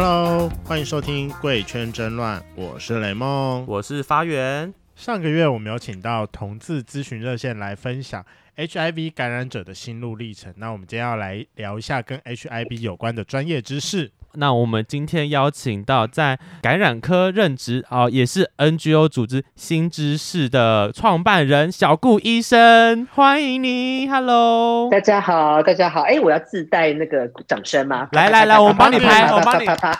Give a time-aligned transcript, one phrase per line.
[0.00, 4.72] Hello，欢迎收听《贵圈争乱》，我是雷梦，我是发源。
[4.94, 8.24] 上个月我们有请到同志咨询热线来分享
[8.58, 10.52] HIV 感染者的心路历程。
[10.56, 14.10] 那我们今天要来聊一下跟 HIV 有关的专业知识。
[14.34, 28.08] 那我们今天邀请到在感染科任职啊、呃，也是 NGO 组织新知识的创办人小顾医生，欢迎你，Hello，大家好，大家好，哎，我要自带那个掌声吗？
[28.12, 29.92] 来来来，我帮你拍，我帮你啪啪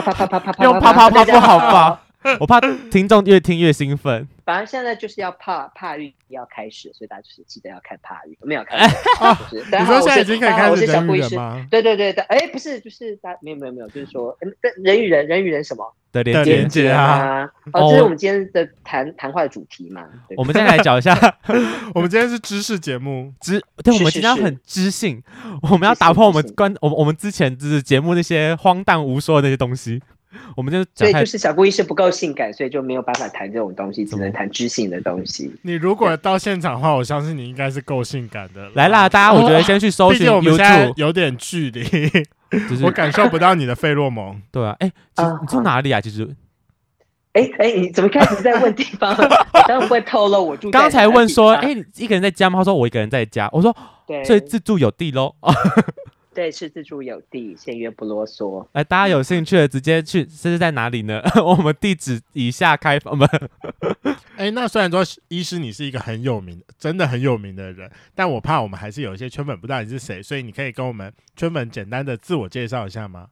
[0.00, 2.00] 啪啪啪啪，用啪啪啪不好吧？
[2.40, 2.60] 我怕
[2.90, 4.28] 听众越听越兴奋。
[4.44, 8.36] 反正现在就是要怕怕运要开始，所以大家就是记得要看怕运。
[8.40, 8.78] 没有看，
[9.50, 9.64] 就是。
[9.64, 11.64] 你说现在已经可以开始我是小顾医师吗？
[11.70, 14.36] 对对对对，哎，不是，就是大没有没有没有，就是说，
[14.82, 17.48] 人与人人与人什么的连接，连接啊？
[17.72, 20.04] 哦，这是我们今天的谈谈话的主题嘛？
[20.36, 21.16] 我们再来讲一下，
[21.94, 25.22] 我们今天是知识节目，知对，我们今天很知性，
[25.62, 30.02] 我们要打破我们关我们我们之前就是节目那些荒诞无说的那些东西。
[30.56, 35.52] 我们就所以就是小顾医师不够性感，所以就没有办法谈这种东西，只能谈知性的东西。
[35.62, 38.68] 你如果到现场的话，我相信你应该是够性感的。
[38.74, 41.82] 来啦，大家，我觉得先去搜寻 YouTube，、哦、毕竟我们现在有点距离，
[42.68, 44.40] 就是、我感受不到你的费洛蒙。
[44.52, 46.00] 对啊，哎、欸，你住哪里啊？
[46.00, 46.24] 其实，
[47.32, 49.14] 哎、欸、哎、欸，你怎么开始在问地方？
[49.16, 50.70] 我当然不会透露我住。
[50.70, 52.58] 刚才问说，哎、欸，你一个人在家吗？
[52.60, 53.48] 他说我一个人在家。
[53.52, 53.74] 我说，
[54.06, 55.34] 对，所以自助有地喽。
[56.40, 58.66] 对，是自助有地，先约不啰嗦。
[58.72, 61.20] 来，大家有兴趣的直接去，这是在哪里呢？
[61.44, 63.14] 我们地址以下开放。
[64.38, 73.28] 哎、欸，那虽然说医师你是一个很有名，真的很有名的人，但我怕我们还是有一些圈粉不知道你是谁，所以你可以跟我们圈粉简单的自我介绍一下吗？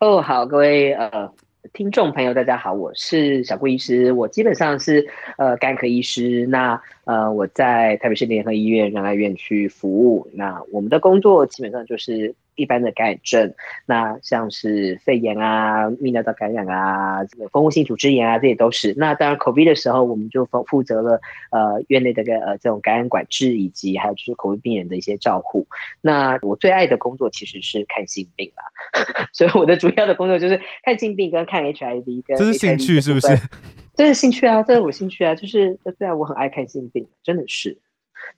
[0.00, 1.32] 哦，好，各位呃。
[1.70, 4.10] 听众朋友，大家好，我是小顾医师。
[4.12, 5.06] 我基本上是
[5.38, 6.44] 呃肝科医师。
[6.48, 10.28] 那呃我在台北市联合医院仁爱院区服务。
[10.34, 12.34] 那我们的工作基本上就是。
[12.54, 13.54] 一般的感染症，
[13.86, 18.94] 那像是肺炎啊、泌尿道感染啊、这个蜂窝性组织炎啊，这些都是。
[18.96, 21.20] 那当然，COVID 的时候，我们就负负责了
[21.50, 25.66] 呃院内的个呃这种感染管制，以及还有就是 COVID 病人的一些照护。
[26.00, 28.64] 那我最爱的工作其实是看性病啦，
[29.32, 32.36] 所以我的主要的工作就是看性病跟看 HIV 跟。
[32.36, 33.28] 这是兴趣是不是？
[33.94, 37.78] 这是兴趣啊，这是我兴趣啊，就是对啊，我很爱看性病，真的是。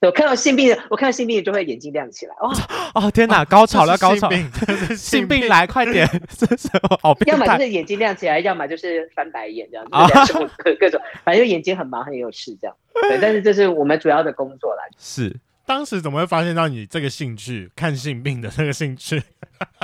[0.00, 2.34] 我看到性病，我看到性病就会眼睛亮起来。
[2.40, 2.52] 哇
[2.94, 4.30] 哦天哪，高潮了， 高潮！
[4.30, 6.06] 性病，性病来，快点！
[6.28, 6.68] 这是
[7.00, 7.46] 好变态。
[7.46, 12.76] 要么就是眼睛亮起来，要么就是翻白眼这样，就是两种各各种，反正就眼睛很忙，很有事这样。
[12.92, 14.82] 对，但是这是我们主要的工作啦。
[14.98, 15.34] 是，
[15.64, 19.22] 当时怎么会发现到你这个兴趣，看性病的这个兴趣？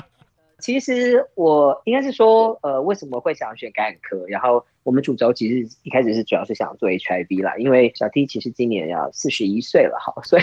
[0.61, 4.27] 其实我应该是说，呃，为什么会想要选感染科？
[4.29, 4.65] 然后。
[4.83, 10.43] 我们主轴其实一开始是主要是想做 HIV 啦，因为小 T 其实今年要四十一岁了哈，所以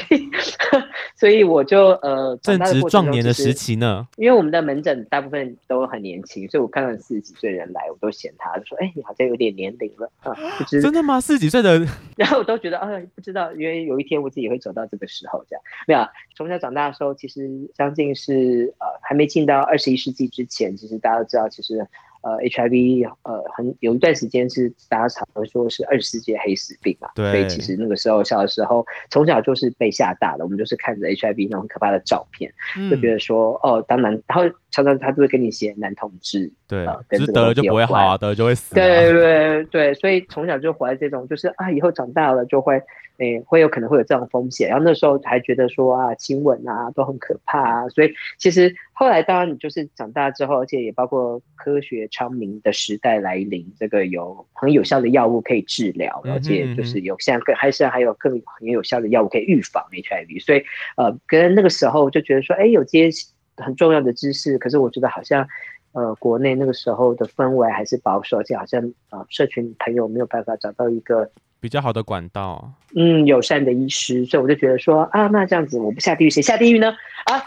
[1.18, 4.08] 所以我就呃正值壮年的时期呢。
[4.16, 10.36] 因为我们的门诊大部分都很年轻，所以我看到四十几岁人来，我都嫌他，就说：“哎、欸，你好像有点年龄了啊。
[10.60, 11.20] 就是”真的吗？
[11.20, 11.84] 四十几岁的？
[12.16, 16.02] 然后我都觉得啊，不知道，因为有一天我自己也会走到这个时候，这样没有。
[16.36, 21.88] 从小长大的时候，其实将近是呃还没进到二十一世纪之前，其实大家都知道，其实。
[22.22, 42.82] 呃，HIV 呃，很有一段时间是大家常说是二十世纪黑死病嘛，对，所以其实那个时候小的时候，从小就是被吓大的，我们就是看着 HIV 那种可怕的照片，嗯、就觉得说哦，当然，然后常常他都会跟你写男同志，对，呃、跟这个得了就不会好啊，得了就会死，对对对，所以从小就活在这种，就是啊，以后长大了就会。
[43.18, 60.64] 诶、欸，会有可能会有这种风险，然后那时候还觉得说啊，亲吻啊都很可怕啊，所以其实后来当然你就是长大之后，而且也包括科学昌明的时代来临，这个有很有效的药物可以治疗，而且就是有现在更还是还有更很有效的药物可以预防 HIV，所以
[60.96, 65.48] 呃，跟那个时候就觉得说，哎、欸，有这些很重要的知识，可是我觉得好像
[65.94, 68.80] 呃，国内那个时候的氛围还是保守，而且好像
[69.10, 71.32] 呃，社群朋友没有办法找到一个。
[71.60, 76.94] 比较好的管道，嗯，友善的医师，所以我就觉得说啊，那这样子我不下地狱，谁下地狱呢？
[77.26, 77.42] 啊，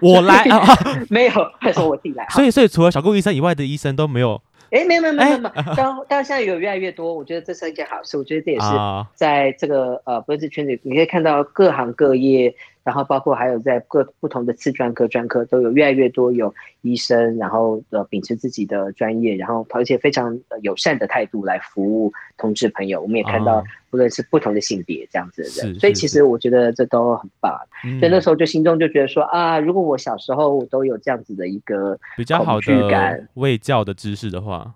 [0.00, 0.66] 我来 啊，
[1.08, 2.26] 没有，还说我自己来。
[2.30, 4.40] 所以，所以除了小顾医生以外的医生都没有。
[4.70, 5.74] 哎、欸，没有，没有，没有，没有。
[5.74, 8.16] 当当现在有越来越多，我觉得这是一件好事。
[8.16, 8.66] 我觉得这也是
[9.14, 12.54] 在这个呃，不是圈子里，你可以看到各行各业。
[12.84, 23.00] 然后包括还有在各不同的次专科、专科都有越来越多有医生，然后呃秉持自己的专业，然后而且非常友善的态度来服务同志朋友。
[23.00, 27.56] 我们也看到不论是不同的性别这样子的人，哦、所以其实我觉得这都很棒。
[28.00, 34.74] 所以那时候就心中就觉得说啊，如果我小时候都有这样子的一个比较好的卫教的知识的话。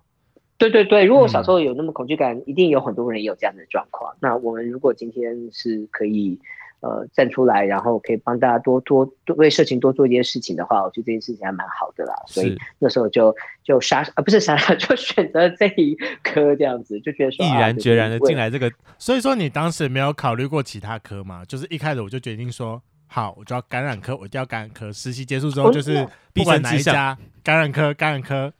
[0.57, 4.15] 对对对，如果小时候有那么恐惧感，嗯、一定有很多人也有这样的状况。
[4.21, 6.39] 那我们如果今天是可以。
[6.79, 12.13] 呃，站出来，然后可以帮大家多多多为社群多做一些事情的话，我觉得这件事情还蛮好的啦。
[12.27, 18.71] 所以那时候就就傻啊，不是傻傻， 就选择这一科这样子，就觉得说毅然决然的进来这个。
[18.99, 21.43] 所以说你当时没有考虑过其他科吗？
[21.47, 24.93] 就是一开始我就决定说，好，我就要感染科，我一定要感染科。
[24.93, 28.53] 实习结束之后就是不管哪一家感染科，感染科。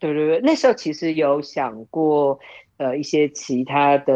[0.00, 2.40] 对对对，那时候其实有想过
[2.78, 4.12] 呃一些其他的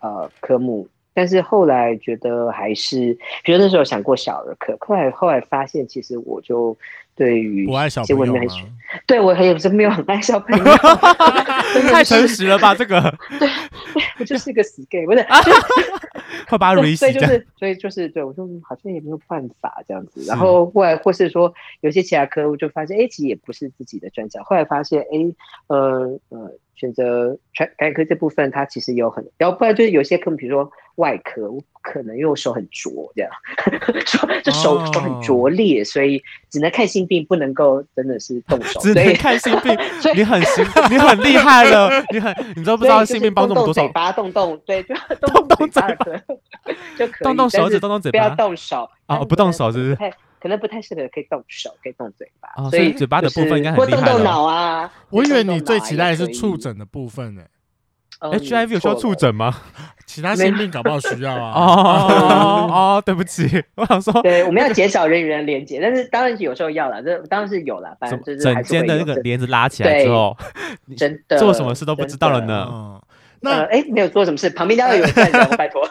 [0.00, 0.86] 呃科目。
[1.18, 3.12] 但是后来觉得还是，
[3.42, 6.78] 比如那时候想过小儿科，后来后来发现，其实我就
[7.16, 8.40] 对于不爱小朋友吗？
[9.04, 10.64] 对我也不是没有很爱小朋友，
[11.90, 12.72] 太诚实了吧？
[12.72, 13.00] 这个
[13.40, 13.48] 对，
[14.20, 15.26] 我就是一个死 gay，不是，
[16.48, 20.22] 快把他 r 所以就是，所以就是，对我说好像也没有办法这样子。
[20.24, 24.44] 然后后来或是说有些其他科，我就发现，哎，其实也不是自己的专长。
[24.44, 25.34] 后来发现，哎，
[25.66, 26.52] 呃呃。
[26.78, 33.30] 选择传感染科这部分，它其实有很，然后不然就是有些科目，比如说外科，我可能因为我手很拙，这样，
[34.04, 38.78] 手就手手很拙劣，所以只能看性病，不能够真的是动手。
[38.82, 43.72] 只能看性病， 所以你很行，你很厉害了，你很，你都不知道性病帮助多少。
[43.74, 45.94] 嘴巴动动，对，就动动嘴巴，
[46.98, 50.12] 就可以动动手指，动动嘴巴，不要动手啊，不动手是不是？
[50.40, 54.00] 可能不太适合，可以动手，可以动嘴巴，哦、所以嘴巴的部分应该很厉害。
[54.00, 54.92] 或动动脑啊！
[55.10, 57.48] 我以为你最期待的是触诊的部分呢、嗯。
[58.20, 59.54] HIV 有需要触诊吗？
[60.06, 61.52] 其他性病搞不好需要啊。
[61.54, 70.36] 哦 哦， 对不起，我想说，对，我们要减少人与人连接，但是当然有时候要了，这当然是有了，反正就是整间的那个帘子拉起来之后，
[70.96, 73.00] 真的做什么事都不知道了呢。
[73.40, 75.88] 那哎、呃，没有做什么事，旁边都要有人在，拜托，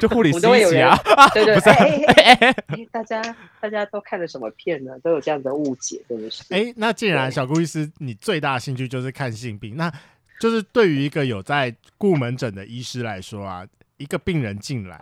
[0.00, 0.96] 就护理师一起啊，
[1.34, 2.54] 对对，不是，哎哎哎，
[2.90, 3.20] 大家
[3.60, 4.92] 大家都看了什么片呢？
[5.02, 6.44] 都有这样的误解，真的是。
[6.48, 9.92] 哎，那既然小顾医师你最大的兴趣就是看性病，那
[10.40, 15.00] 就是对于一个有在顾门诊的医师来说啊，一个病人进来，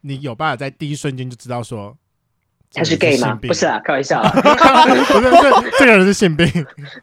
[0.00, 1.96] 你有办法在第一瞬间就知道说
[2.72, 3.34] 他是 gay 吗？
[3.40, 6.46] 不是啊，开玩笑， 不是，这这个人是性病。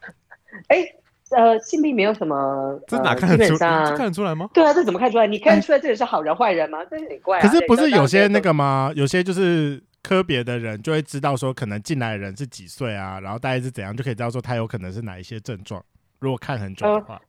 [0.70, 0.96] 哎。
[1.32, 3.56] 呃，性病没有什么，这哪看得出？
[3.56, 4.50] 看得出来吗？
[4.52, 5.28] 对啊，这怎么看出来？
[5.28, 6.80] 你看得出来这人是好人坏人吗？
[6.90, 7.40] 这有点怪。
[7.40, 8.92] 可是不是有些那个吗？
[8.96, 15.80] 有些就是科别的人就会知道说，可能进来的人是几岁啊，然后大概是怎样，就可以知道说他有可能是哪一些症状。
[16.18, 17.14] 如果看很久的话。
[17.14, 17.22] 呃，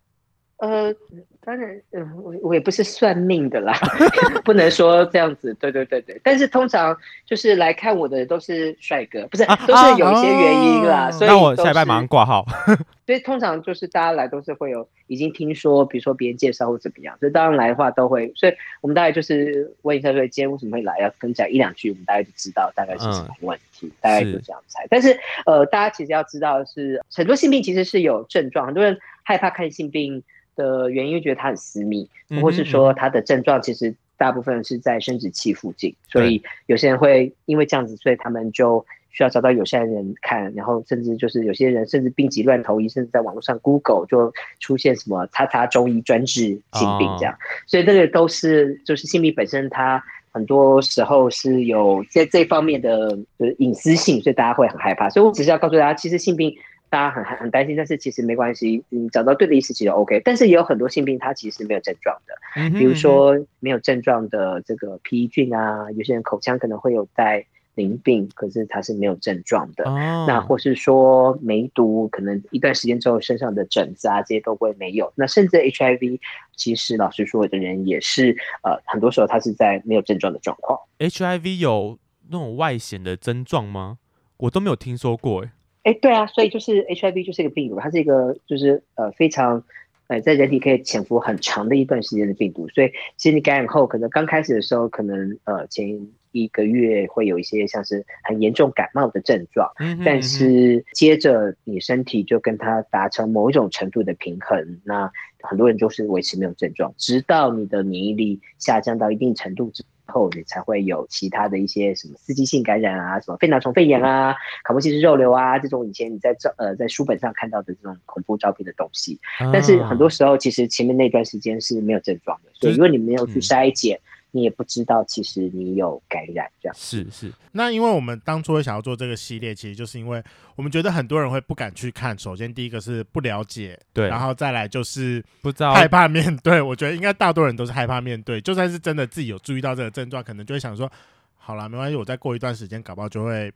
[1.42, 3.72] 当然，嗯、呃，我我也不是算命的啦，
[4.44, 5.54] 不能说这样子。
[5.54, 11.08] 对对对对，但是通常就是来看我的都是帅哥，不是，啊、都是有一些原因啦。
[11.08, 12.44] 啊、所以那我下班马上挂号。
[13.06, 18.30] 所以通常就是大家来都是会有已经听说，比如说别人介绍或怎么样，所以当然来的话都会。
[18.36, 18.52] 所以
[18.82, 24.86] 我们大概就是问一下，说今天为什么会来，要跟讲一两句，我们大概就知道大概是什么问题，嗯、大概就这样猜。
[24.90, 30.22] 但是呃，大家其实要知道的是，很多性病其实是有症状，很多人害怕看性病。
[30.60, 32.06] 的原因觉得它很私密，
[32.42, 46.42] 或是说它的症状其实大部分是在生殖器附近，所以有些人会因为这样子，所以他们就需要找到有些人看，然后甚至就是有些人甚至病急乱投医，甚至在网络上 Google 就出现什么“叉叉中医专治
[46.74, 47.34] 性病”这样，
[47.66, 55.08] 所以这个都是就是性病本身它很多时候是有在这方面的就是隐私性，所以大家会很害怕。
[55.08, 56.54] 所以我只是要告诉大家，其实性病。
[56.90, 60.20] 大家很很担心，但是其实没关系，你找到对的医师其实 OK。
[60.24, 69.88] 但是也有很多性病，它其实是没有症状的，嗯、比如说没有症状的这个皮衣菌啊，有些人口腔可能会有带淋病，可是它是没有症状的。
[69.88, 75.12] 哦、那或是说梅毒，可能一段时间之后身上的疹子啊，这些都会没有。
[75.14, 76.18] 那甚至 HIV，
[76.56, 80.76] 其实老实说，有的人也是呃，很多时候他是在没有症状的状况。
[80.98, 82.00] HIV 有
[82.30, 83.98] 那种外显的症状吗？
[84.38, 85.52] 我都没有听说过，哎。
[85.82, 89.64] 哎，对啊，所以就是 HIV 就是一个病毒，它是一个就是呃非常
[90.08, 99.68] 呃在人体可以潜伏很长的一段时间的病毒，所以其实你感染后，可能刚开始的时候，可能呃前一个月会有一些像是很严重感冒的症状，
[100.04, 105.10] 但是接着你身体就跟它达成某一种程度的平衡，那
[105.40, 119.18] 很多人就是维持没有症状，直到你的免疫力下降到一定程度之后你才会有其他的一些什么刺激性感染啊，什么肺囊虫肺炎啊，卡波西氏肉瘤啊，这种以前你在照呃在书本上看到的这种恐怖照片的东西。
[119.52, 123.96] 但是很多时候其实前面那段时间是没有症状的，所以如果你没有去筛检。
[123.96, 126.76] 嗯你也不知道，其实你有感染这样。
[126.78, 130.22] 是是，那因为我们当初会想要做这个系列，其实就是因为
[130.56, 132.18] 我们觉得很多人会不敢去看。
[132.18, 136.60] 首先，第一个是不了解，对，然后再来就是不知道害怕面对。
[136.62, 140.90] 我觉得应该大多人都是害怕面对，就算是真的自己有注意到这个症状，可能就会想说，
[141.36, 143.52] 好啦，没关系，我再过一段时间，搞不好就会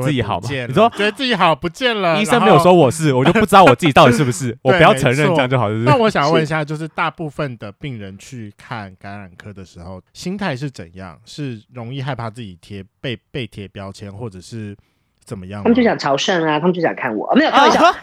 [0.00, 5.68] 就自己好嘛不见了你说觉得自己好不见了，医生没有说我是，我就不知道我自己到底是不是， 我不要承认这样就好？
[5.68, 11.18] 那我想问一下，就是大部分的病人去看感染科的时候，心态是怎样？
[11.24, 14.76] 是容易害怕自己贴被被贴标签，或者是
[15.24, 15.62] 怎么样？
[15.62, 17.94] 他们就想朝圣啊，他们就想看我，没有开玩笑，啊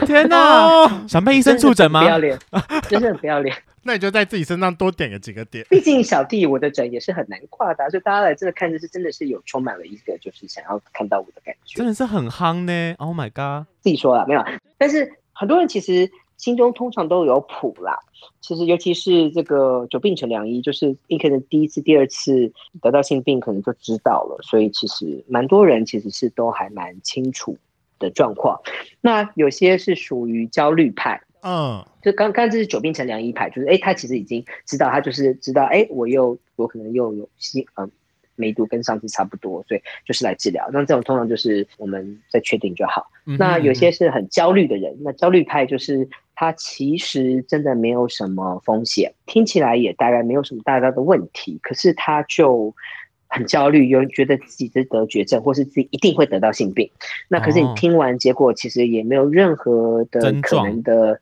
[0.06, 1.04] 天哪！
[1.08, 2.00] 想被医生触诊吗？
[2.02, 2.38] 不要脸，
[2.88, 3.54] 真的很不要脸。
[3.86, 5.62] 那你就在自己身上多点个几个点。
[5.68, 11.76] 毕竟小弟我的诊也是很难跨的啊，所以大家来这个看的是真的是有充满了一个就是想要看到我的感觉。
[11.76, 13.66] 真的是很夯呢！Oh my god！
[13.82, 14.42] 自己说了没有？
[14.78, 17.98] 但是很多人其实心中通常都有谱啦。
[18.40, 24.38] 其实尤其是这个久病成良医，就是你可能第一次、第二次得到性病，可能就知道了。
[24.42, 27.56] 所以其实蛮多人其实是都还蛮清楚
[27.98, 28.60] 的状况。
[29.00, 31.20] 那有些是属于焦虑派。
[31.46, 37.90] 嗯，就刚刚这是久病成良医派，就是哎，他其实已经知道，他就是知道，哎，我又我可能又有新嗯
[38.34, 40.66] 梅毒跟上次差不多，所以就是来治疗。
[40.72, 43.10] 那这种通常就是我们再确定就好。
[43.26, 43.38] 嗯哼嗯。
[43.38, 52.74] 那有些是很焦虑的人，那焦虑派就是他其实真的没有什么风险，听起来也大概没有什么大大的问题，可是他就
[53.28, 56.90] 很焦虑，有人觉得自己是得绝症，或是自己一定会得到性病。
[57.28, 61.20] 那可是你听完结果，其实也没有任何的可能的。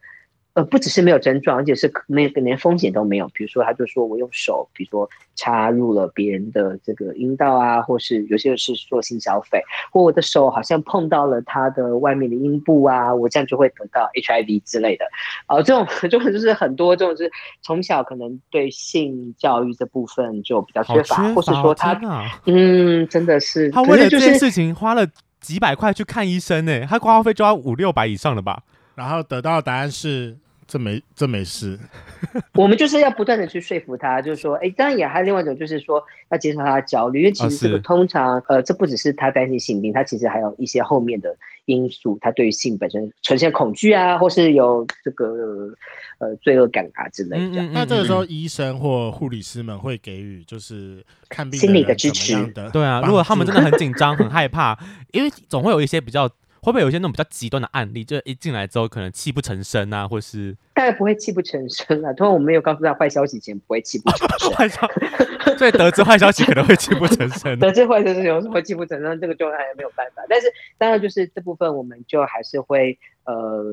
[0.55, 3.27] 呃，不只是没有症状，而且是那个连风险都没有。
[3.29, 15.07] 比如说，他就说我用手，比如说插入了别人的这个阴道啊，或是有些人是做性消费，或我的手好像碰到了他的外面的阴部啊，我这样就会得到 HIV 之类的。
[15.47, 17.33] 啊、呃，这种 这种就是很多这种是
[17.63, 25.07] 从小可能对性教育这部分就比较缺乏，缺乏或是说他、啊、嗯，真的是他为了这件事情花了
[25.41, 28.63] 几百块去看医生呢，他挂号费就要五六百以上了吧？
[28.95, 30.37] 然后得到的答案是。
[30.65, 31.79] 这没这没事，
[32.55, 45.75] 我们就是要不断的去说服他，就是说，哎，当然也还有另外一种，就是说要减少他的焦虑，因为其实这个通常，哦、呃，这不只是他担心性病，他其实还有一些后面的因素，他对于性本身呈现恐惧啊，或是有这个
[46.21, 47.45] 呃罪恶感啊之类的。
[47.45, 52.35] 嗯嗯嗯嗯，那这个时候，医生或护理师们会给予就是看病心理的支持。
[52.73, 54.79] 对啊，如果他们真的很紧张、很害怕，
[55.13, 56.31] 因为总会有一些比较。
[56.63, 62.13] 会不会有一些那种比较极端的案例，就一进来之后可能泣不成声啊，或是大概不会泣不成声啊。
[62.13, 67.59] 通常我们没有告诉他坏消息前不会泣不成声， 坏消息，所以得知坏消息可能会泣不成声。
[67.59, 70.23] 得知坏消息有时候会泣不成声，这个就还没有办法。
[70.29, 70.47] 但是
[70.79, 73.65] 当然就是这部分我们就还是会呃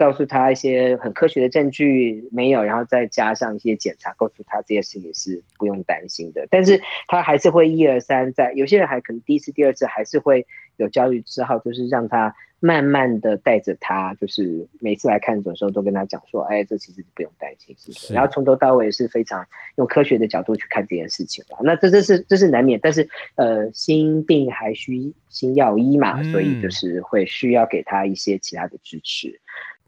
[0.00, 6.48] 告诉他一些很科学的证据没有，然后再加上一些检查，告诉他这些事情是不用担心的。
[6.50, 10.46] 但是他还是会一而三在，有些人还可能第一次、第二次还是会。
[10.76, 17.74] 有焦虑之后，就是让他慢慢的带着他，就是每次来看诊的时候都跟他讲说，哎，这其实不用担心？
[18.14, 19.44] 然后从头到尾是非常
[19.76, 21.56] 用科学的角度去看这件事情的。
[21.62, 29.40] 那这这是这是难免，但是呃，心病还需心药医嘛，嗯，所以就是会需要给他一些其他的支持。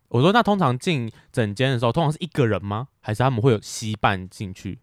[0.08, 2.88] 我说，那通常进诊间的时候，通常是一个人吗？
[3.00, 4.78] 还是他们会有稀伴进去？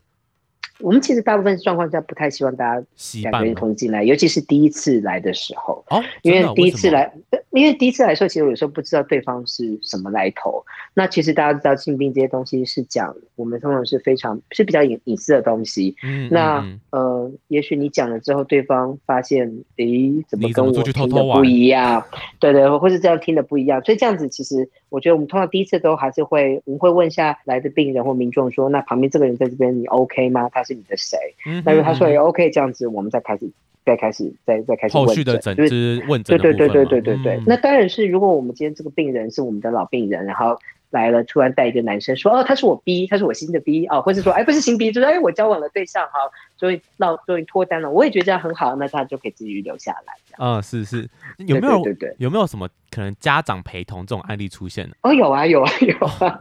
[0.81, 2.85] 我们其实大部分状况下不太希望大家
[3.21, 5.83] 两个人同时进来，尤其是第一次来的时候。
[5.89, 7.11] 哦，因为第一次来，
[7.51, 10.63] 因为第一次来说，其实我有时候不知道对方是什么来头。
[10.93, 15.95] 那其实大家知道性病这些东西是讲，我们通常是非常是比较隐隐私的东西。
[16.03, 22.03] 嗯，那呃，也许你讲了之后，对方发现，诶，怎么跟我听的不一样？
[22.39, 23.83] 对对，或是这样听的不一样。
[23.83, 30.49] 所以这样子，其实我觉得我们通常第一次都还是会，我们会问一下来的病人或民众说，那旁边这个人在这边，你 OK 吗？
[30.51, 31.17] 他是你的谁？
[31.47, 33.49] 嗯那如果他说也 OK，这样子我们再开始，
[33.85, 36.37] 再开始，再再开始问后续的诊治问诊。
[36.37, 37.41] 对对对对对对对。
[37.47, 40.59] 那当然是，如果我们今天这个病人是我们的老病人，然后
[40.91, 46.19] 来了，突然带一个男生说，哦，他是我 B，他是我新的 B 哦，或是说，哎，不是新 B，就是哎，我交往了对象，好，
[46.57, 50.13] 所以到终于脱单了，我也觉得这样很好，那他就可以继续留下来。
[50.37, 51.09] 嗯，是是，
[51.47, 54.95] 有没有对对有没有什么可能家长陪同这种案例出现呢？
[55.01, 55.95] 哦，有啊有啊有
[56.25, 56.39] 啊，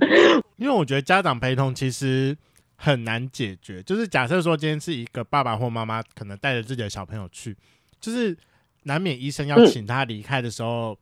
[0.57, 2.37] 因为我觉得家长陪同其实。
[2.81, 7.55] 很难解决，就是假设说今天是一个爸爸或妈妈，可能带着自己的小朋友去，
[8.01, 8.37] 就是
[8.85, 10.97] 难免医生要请他离开的时候，嗯、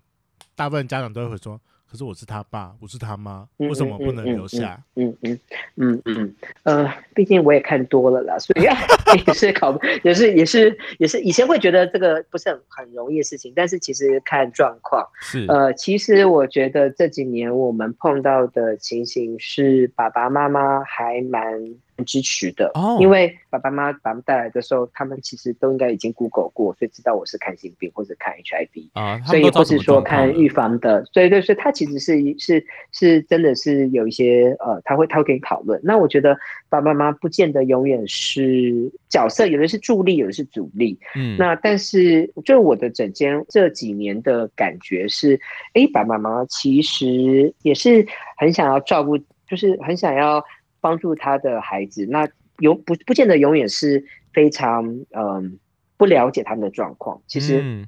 [0.54, 1.60] 大部分家长都会说。
[1.88, 4.82] 可是我是他爸，我是他妈，为什么不能留下？
[4.96, 5.38] 嗯嗯
[5.76, 8.64] 嗯嗯嗯，呃，毕竟我也看多了啦，所以
[9.26, 21.74] 也是考，也是也是也是以前会觉得这个不是很很容易的事情，但是其实看状况是呃，其实我觉得这几年我们碰到的情形是爸爸妈妈还蛮
[22.04, 22.70] 支持的。
[22.74, 31.04] 哦，因为爸爸妈妈把他们带来的时候，他们其实都应该已经 Google 过，所以知道我是看性病或者看 HIV 啊，所以或是说看预防的。
[31.06, 35.80] 所以对，所以他其实是是是真的是有一些呃，他会他会跟你讨论。
[35.82, 36.36] 那我觉得
[36.68, 40.98] 爸爸妈妈不见得永远是角色，有的是助力，有的是阻力。
[41.14, 45.40] 嗯，那但是就我的整间这几年的感觉是，
[45.74, 49.16] 哎，爸爸妈妈其实也是很想要照顾，
[49.48, 50.44] 就是很想要
[50.86, 52.06] 帮助他的孩子。
[52.06, 52.28] 那
[52.60, 55.58] 永不不见得永远是非常嗯
[55.96, 57.20] 不了解他们的状况。
[57.26, 57.84] 其实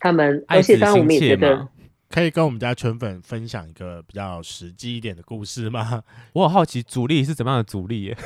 [0.00, 1.68] 他们，而且当然我们也觉得，
[2.08, 6.02] 可以跟我们家全粉分享一个比较实际一点的故事吗？
[6.32, 8.16] 我很好奇阻力是怎么样的阻力耶？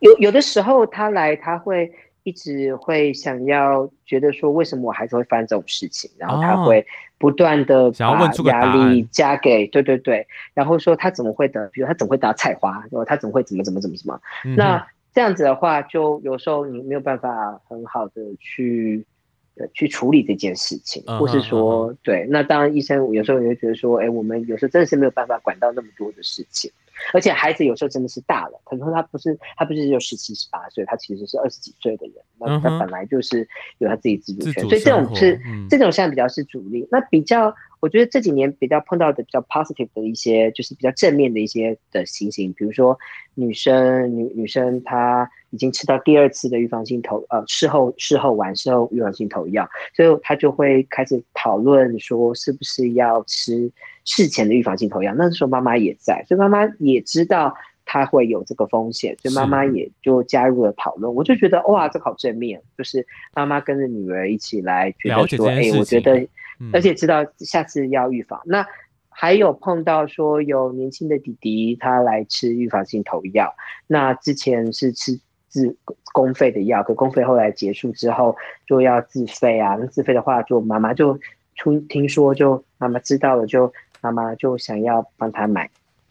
[0.00, 1.90] 有有的时候他来他会。
[2.28, 6.10] 一直会想要觉得说，为什么我孩子会发生这种事情？
[6.18, 14.20] 然后他会不断的把压力加给，对对对，然后说他怎么会得，比如他怎么会得菜花，然后他怎么会怎么怎么怎么怎么？
[14.44, 19.06] 嗯、那这样子的话，就有时候你没有办法很好的去
[19.72, 26.70] 去处理这件事情，或是说，对，那当然医生有时候也会觉得说，哎，我们有时候真的是没有办法管到那么多的事情。
[27.12, 36.86] 而且孩子有时候真的是大了，可能他不是他不是只有十七十八岁，他其实是二十几岁的人，那他本来就是有他自己自主权，所以这种是、嗯、这种现在比较是主力。
[36.90, 42.98] 那比较我觉得这几年比较碰到的比较 positive 的一些，就是比较正面的一些的情形，比如说
[43.34, 53.70] 女生女女生她已经吃到第二次的预防性投呃事后事后完事后预防性投药，所以她就会开始讨论说是不是要吃。
[54.10, 57.54] 事前的预防性投药，那时候妈妈也在，所以妈妈也知道
[57.84, 61.14] 他会有这个风险，所以妈妈也就加入了讨论。
[61.14, 66.26] 我就觉得哇，这好正面，就是妈妈跟着女儿一起来觉得说，哎、欸，我觉得，
[66.72, 68.40] 而且知道下次要预防。
[68.46, 68.66] 嗯、那
[69.08, 73.54] 还有碰到说有年轻的弟弟他来吃预防性投药，
[73.86, 75.76] 那之前是吃自
[76.12, 78.36] 公费的药，可公费后来结束之后
[78.66, 81.18] 就要自费啊，那自费的话就妈妈就
[81.54, 83.72] 出听说就妈妈知道了就。
[84.00, 85.68] 妈妈就想要帮他买，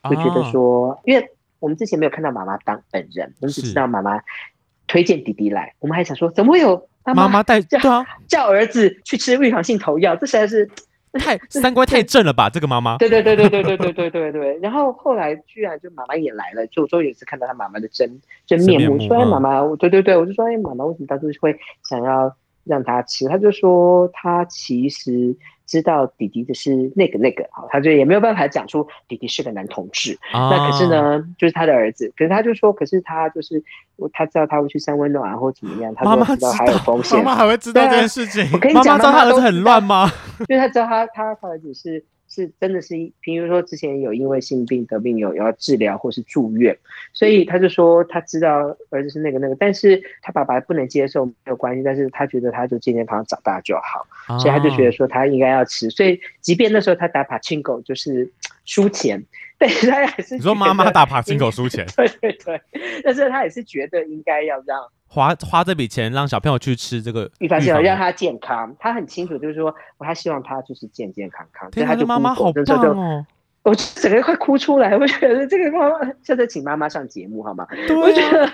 [0.10, 4.22] 就觉得说，哦、因为我们之前没有看到妈妈当本人，我们只知道妈妈
[4.88, 10.16] 推荐弟弟来，我们还想说，怎么会有妈妈带叫叫儿子去吃预防性投药？
[10.16, 10.70] 这实在是
[11.18, 12.50] 太三观太正了吧？
[12.50, 14.60] 这个妈妈，对对对对对对对对对对。
[14.62, 19.00] 然后后来居然就妈妈也来了，就终于是看到他妈妈的真真面目。
[19.08, 21.58] 说哎，妈妈，对对对，我就说哎，妈妈为什么当初会
[21.90, 22.36] 想要
[22.68, 23.28] 让他吃？
[23.28, 25.36] 他就说他其实。
[25.68, 30.14] 知道弟弟的是那个那个，好，他就也没有办法讲出弟弟是个男同志。
[30.32, 33.62] 哦、那可是呢，就是他的儿子，可是他就说，可是他就是
[34.14, 37.18] 他知道他会去三温暖啊，或怎么样，他就知道还有风险。
[37.18, 38.46] 妈妈还会知道这件事情？
[38.46, 40.10] 啊、我跟你讲，妈妈知道他儿子很乱吗？
[40.48, 42.06] 因为他知道他他他儿子是。
[42.30, 46.78] 是真的是，比如说之前有因为性病得病有要治疗或是住院，
[47.14, 58.30] 所以他就说他知道儿子是那个那个，但是他爸爸不能接受没有关系，但是他觉得他就健健康康长大就好，哦、所以他就觉得说他应该要吃，所以即便那时候他打帕青狗就是
[58.66, 59.24] 输钱，
[59.60, 62.62] 对他也是你说妈妈打帕青狗输钱， 对对对，
[63.04, 64.80] 但是他也是觉得应该要让。
[65.10, 68.76] 花花这笔钱让小朋友去吃这个预防性，让他健康。
[68.78, 71.72] 他很清楚，就是说，我还希望他就是健健康康。
[71.72, 72.64] 天哪，这妈妈好棒
[72.96, 73.26] 哦！
[73.64, 77.66] 我整个快哭出来，我觉得这个妈妈下次请妈妈上节目好吗？
[77.88, 78.54] 对啊，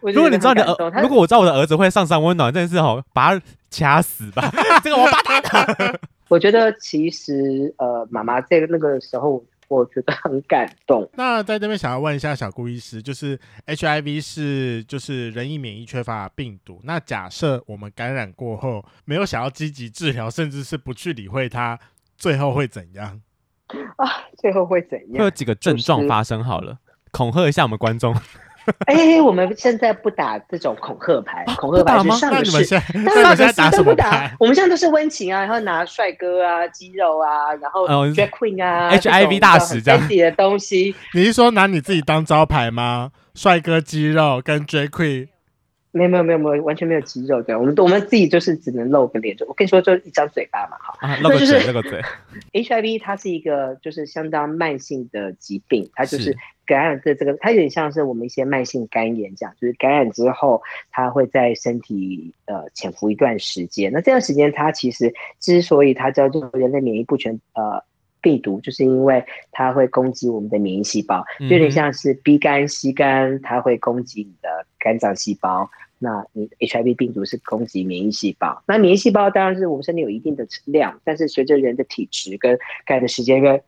[0.00, 4.50] 我觉得，如果你知道你的儿，如果我知道我的儿子会上山温暖，真的是好把他掐死吧！
[4.82, 5.94] 这个我把他。
[6.28, 9.44] 我觉得其实呃，妈妈在那个时候。
[9.70, 11.08] 我觉得很感动。
[11.14, 16.80] 那在这边想要问一下小顾医师，就是 HIV 是就是人体免疫缺乏病毒。
[16.82, 21.78] 那假设我们感染过后没有想要积极治疗，甚至是不去理会它，
[22.16, 23.20] 最后会怎样？
[23.96, 24.06] 啊，
[24.36, 25.18] 最后会怎样？
[25.18, 26.42] 会有几个症状发生？
[26.42, 26.78] 好了，就是、
[27.12, 28.12] 恐吓一下我们观众。
[28.86, 32.74] 哎、欸，我们现在不打这种恐吓牌，恐吓牌是上的是，
[33.24, 34.34] 大家打什么牌？
[34.38, 40.94] 我们现在都是温情啊，然后拿帅哥啊、肌肉啊，然后 drag queen 啊、HIV 大使这样子的东西。
[41.14, 43.12] 你是说拿你自己当招牌吗？
[43.34, 45.28] 帅哥、肌肉跟 drag queen？
[45.92, 47.58] 没有没有没有没有，完全没有肌肉的。
[47.58, 52.00] 我们我们自己就是只能露个脸，就我跟你说，就一张嘴巴嘛，哈、啊，露个嘴，露个嘴。
[52.54, 56.36] HIV 它是一个就是相当慢性的疾病，它就是
[56.70, 63.90] 感染的这个，它有点像是我们一些慢性肝炎这样，就是感染之后，它会在身体呃潜伏一段时间。
[63.92, 67.82] 那这段时间，它其实之所以它叫做人类免疫不全呃。
[68.22, 75.70] 病毒就是因为它会攻击我们的免疫细胞，就有点像是 B 肝、C 肝，它会攻击你的肝脏细胞。
[75.98, 78.62] 那你 HIV 病毒是攻击免疫细胞。
[78.66, 83.58] 那免疫细胞当然是我们身体有一定的量，但是随着人的体质跟感染的时间跟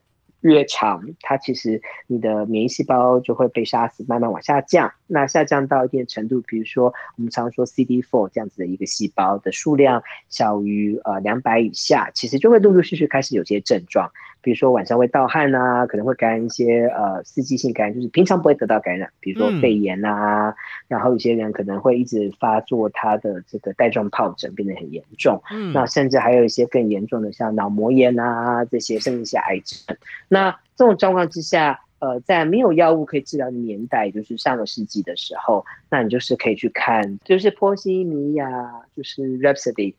[0.43, 4.93] 越长，它其实你的免疫细胞就会被杀死，慢慢往下降。
[5.07, 14.11] 那下降到一定程度，比如说我们常说 CD4 这样子的一个细胞的数量小于呃两百以下，其实就会陆陆续续开始有些症状，
[14.43, 20.55] 比如说晚上会盗汗啊，可能会感染一些呃刺激性感染，就是平常不会得到感染，比如说肺炎啊，嗯、
[20.89, 25.41] 然后有些人可能会一直发作，他的这个带状疱疹变得很严重。
[25.49, 29.97] 嗯，那甚至还有一些更严重的，像脑膜炎啊这些，甚至一些癌症。
[30.27, 38.49] 那这种状况之下，呃，在没有药物可以治疗的年代，就是上个世纪的时候，那你就是可以去看，就是波西米亚，
[38.93, 39.93] 就是 Rhapsody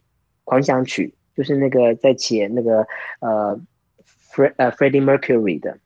[0.45, 2.87] 狂想曲，就是那个在写那个
[3.21, 3.59] 呃
[4.35, 5.79] Fre 呃 Freddie Mercury 的，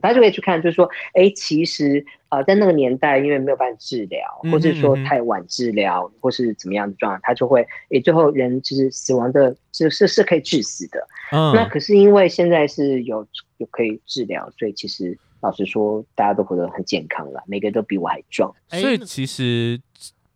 [0.00, 11.06] 大家就可以去看，就是说，哎，其实呃在那个年代，因为没有办法治疗，或者说太晚治疗，或是怎么样的状况，他就会，哎，最后人就是死亡的，是是是可以致死的。
[11.32, 13.26] 嗯，那可是因为现在是有。
[13.58, 18.54] 有可以治疗，所以其实老实说，大家都活得很健康了，每个人都比我还壮。
[18.68, 19.80] 所以其实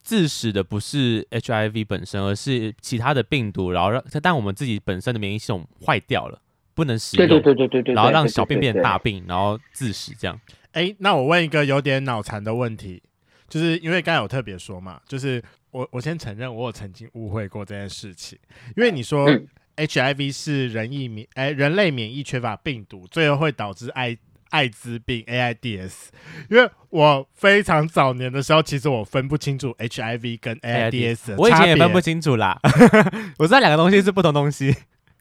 [0.03, 6.41] 致死的不是 HIV 本身，而是其他的病毒，然后让但我们自己本身的免疫系统坏掉了，
[6.75, 7.27] 不能使用。
[7.29, 10.41] 对对对对对，然后让小便变大病，然后致死这样。
[10.73, 13.03] 哎，那我问一个有点脑残的问题，
[13.49, 18.39] 就是因为刚才有特别说嘛，就是我我先承认我有曾经误会过这件事情，
[18.77, 19.31] 因为你说。
[19.31, 24.15] 嗯 HIV 是人疫免哎，人类免疫缺乏病毒，最后会导致艾
[24.51, 26.09] 艾滋病 AIDS。
[26.51, 32.61] 因为我非常早年的时候，其实我分不清楚 HIV 跟 AIDS，我以前也分不清楚啦。
[33.39, 34.77] 我知道两个东西是不同东西。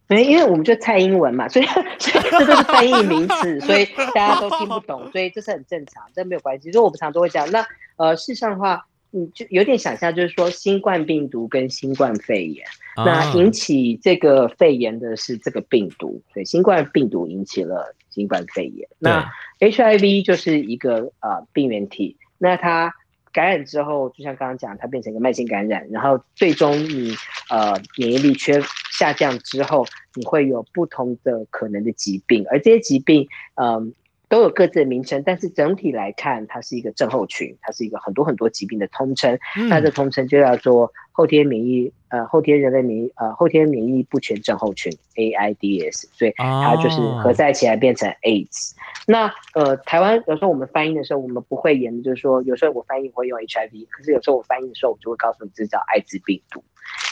[0.10, 1.82] 对，因为我们就蔡英文嘛，所以所
[2.19, 6.69] 以这都是翻译名词，所以大家都听不懂，所以这是很正常，这没有关系。
[6.74, 8.86] 所以我们常常都会讲，那呃，事实上的话。
[9.12, 12.63] 你就有点想象，就是说新冠病毒跟新冠肺炎，
[12.95, 18.88] 啊、那引起这个肺炎的是这个病毒，所以新冠病毒引起了新冠肺炎。
[19.00, 19.28] 那
[19.60, 22.93] HIV 就是一个呃病原体，那它
[23.34, 27.15] 感染之后，就像刚刚讲，它变成一个慢性感染，然后最终你
[27.50, 28.62] 呃免疫力缺
[29.00, 29.86] 下降之后，
[30.16, 33.68] 你会有不同的可能的疾病，而这些疾病嗯。
[33.70, 33.88] 呃
[34.30, 39.40] 都有各自的名称，但是整体来看，它是一个症候群，它是一个很多很多疾病的通称。
[39.72, 48.74] 它的通称就叫做后天免疫呃后天人类免疫呃后天免疫不全症候群 AIDS，所以它就是合在一起来变成 AIDS。
[48.74, 48.76] 哦、
[49.08, 56.64] 那呃台湾有时候我们翻译的时候，我们不会演，就是说有时候我翻译会用 HIV，可是有时候我翻译的时候，我就会告诉你这叫艾滋病毒，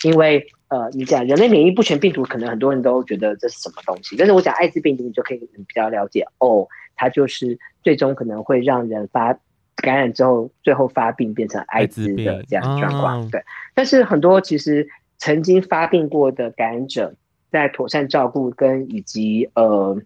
[0.03, 6.67] 因为呃你讲人类免疫不全病毒，可能很多人都觉得这是什么东西，但是我讲艾滋病毒，你就可以比较了解哦。
[6.95, 9.38] 它就是最终可能会让人发
[9.75, 13.21] 感染之后，最后发病变成艾滋的这样的状况。
[13.21, 13.41] 哦、对，
[13.73, 17.15] 但是很多其实曾经发病过的感染者，
[17.51, 19.99] 在妥善照顾跟以及呃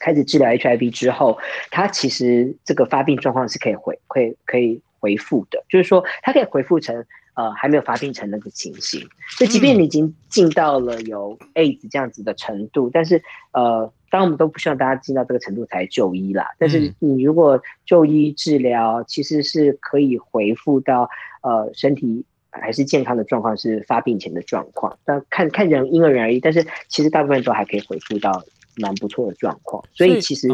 [0.00, 1.38] 开始治疗 HIV 之后，
[1.70, 7.04] 他其实这个发病状况是可以回可以可以回复的，就是说它可以回复成。
[7.34, 9.00] 呃，还没有发病成那个情形，
[9.36, 13.20] 所以即便你已经进到了有 AIDS 这样子的程度，嗯、但是
[13.52, 16.46] 呃，当然我们都不希望大家进到这个程度才就医啦。
[16.58, 21.10] 但是你如果就医治疗，其实是可以回复到
[21.42, 24.96] 呃身体还是健康的状况，是发病前的状况。
[25.04, 28.44] 但看看人因人而异，但是其实大部分都还可以恢复到
[28.76, 29.82] 蛮不错的状况。
[29.92, 30.48] 所以其实。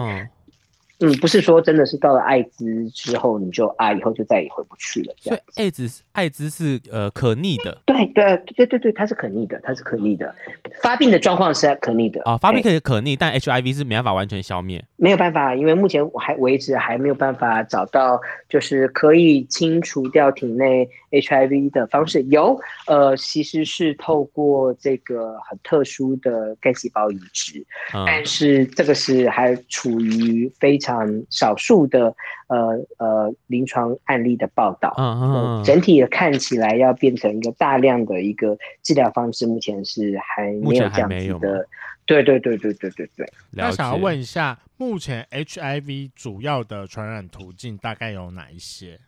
[1.01, 5.15] 嗯，不是说真的是到了艾滋之后你就啊以后就再也回不去了。
[5.19, 7.81] 所以艾滋艾滋是呃可逆的。
[7.87, 10.35] 对对对对对，它是可逆的，它是可逆的。
[10.83, 14.85] 发病的状况是可逆的啊、哦，发病可以可逆，但 HIV 是没办法完全消灭。
[14.97, 22.23] 没有办法，因为目前我还为止还没有办法找到就是可以清除掉体内 HIV 的方式。
[22.25, 30.90] 有呃，其实是透过这个很特殊的干细胞移植，嗯、但是这个是还处于非常。
[30.91, 32.15] 嗯，少数的
[32.49, 41.67] 呃呃临床案例的报道，嗯嗯，整体的看起来要变成一个大量的一个治疗方式，目前是还没有这样子的。
[42.07, 43.33] 对对对对对对对。
[43.53, 48.99] 那想要问一下，目前 HIV 主要的传染途径大概有哪一些？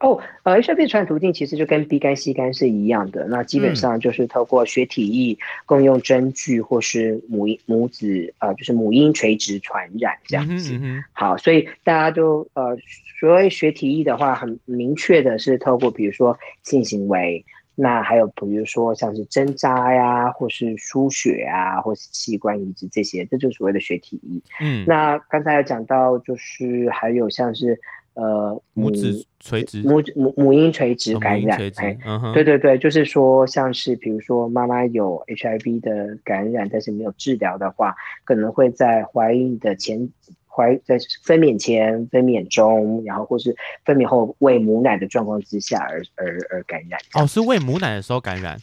[0.00, 10.72] 哦，呃，HIV 传染途径其实就跟 B 肝、C 肝是一样的，那基本上就是透过血体液共用针具或是母母子呃，就是母婴垂直传染这样子。
[10.74, 12.78] 嗯嗯、好，所以大家都呃，
[13.18, 24.40] 所谓血体液的话，很明确的是透过比如说性行为，那还有比如说像是针扎呀，或是输血啊，或是器官移植这些，这就是所谓的血体液。
[24.60, 27.80] 嗯，那刚才有讲到，就是还有像是。
[28.18, 40.10] 呃母子垂直母母母婴垂直感染，哎，嗯、对对对，就是说像是比如说妈妈有 HIV 的感染，但是没有治疗的话，可能会在怀孕的前
[40.48, 43.54] 怀在分娩前、分娩中，然后或是
[43.84, 46.98] 分娩后喂母奶的状况之下而而而感染。
[47.14, 48.58] 哦，是喂母奶的时候感染。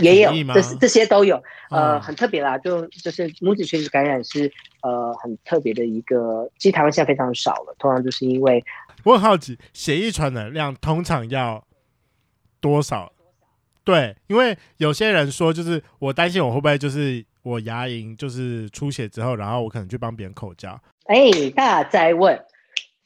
[0.00, 8.64] 也有，这这些都有，呃，很特别啦，就就是母子垂直感染是呃很特别的一个，其实台湾现在非常少了，通常就是因为
[9.04, 11.64] 我很好奇，血液传染量通常要
[12.60, 13.12] 多少？
[13.84, 20.76] 对，因为有些人说，就是我担心我会不会就是我牙龈就是出血之后，然后我可能去帮别人口交。
[21.04, 22.36] 哎，大家在问，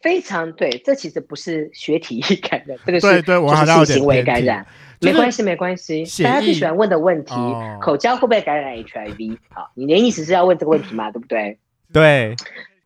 [0.00, 4.66] 非常对，这其实不是学体液感染，这个是对对，我好像有点行为感染。
[5.02, 6.04] 没关系，没关系。
[6.22, 9.38] 大家最喜欢问的问题，哦、口交会不会感染 HIV？
[9.48, 11.10] 好，你的意思是要问这个问题吗？
[11.10, 11.58] 对不对？
[11.92, 12.36] 对。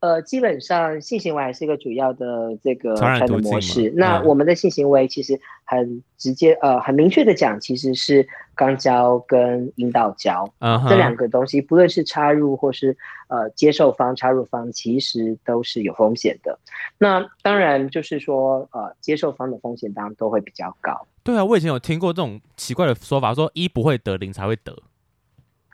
[0.05, 3.91] 呃，基本上性行为还是一个主要的这个传染的模式。
[3.97, 10.91] 那我们的性行为其实很直接，呃，很明确的讲，其实是肛交跟阴道交、uh huh.
[10.91, 12.95] 这两个东西，不论是插入或是
[13.29, 16.59] 呃接受方、插入方，其实都是有风险的。
[16.99, 21.07] 那当然就是说，呃，接受方的风险当然都会比较高。
[21.23, 24.77] 对啊，我以前有听过这种奇怪的说法，说一不会得，零才会得。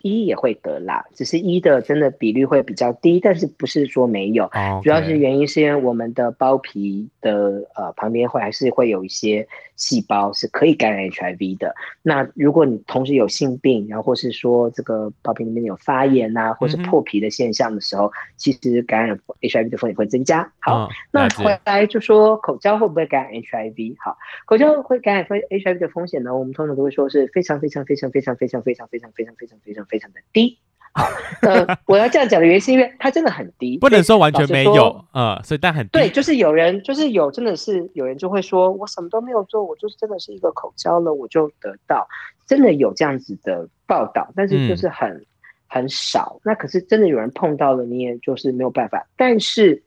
[0.02, 4.50] 一也会得啦，只是一的真的比率会比较低，但是不是说没有.
[4.82, 9.46] 主要是原因是因为我们的包皮的呃旁边会还是会有一些
[9.80, 11.74] 细胞是可以感染 HIV 的。
[12.02, 20.52] 那如果你同时有性病，然后或是说这个包皮里面有发炎啊，或是破皮的现象的时候，嗯、其实感染 HIV 的风险会增加。
[20.60, 23.96] 好，哦、那回来就说口交会不会感染 HIV？
[23.98, 24.16] 好，
[24.46, 26.36] 口交会感染 HIV 的风险呢？
[26.36, 29.80] 我们通常都会说是非常非常非常非常非常非常非常非常非常非常。
[29.90, 30.58] 非常的低，
[30.92, 31.06] 好，
[31.42, 35.90] 呃，我要这样讲的原因是因为它真的很低，不能说完全没有，呃，所以但很低。
[35.92, 42.06] 对，就是有人就是有，真的是有人就会说，我什么都没有做，我就是真的是一个口交了，我就得到，
[42.46, 45.26] 真的有这样子的报道，但是就是很、嗯、
[45.68, 46.40] 很少。
[46.44, 49.82] 那可是真的有人碰到了，你也就是没有办法，但是。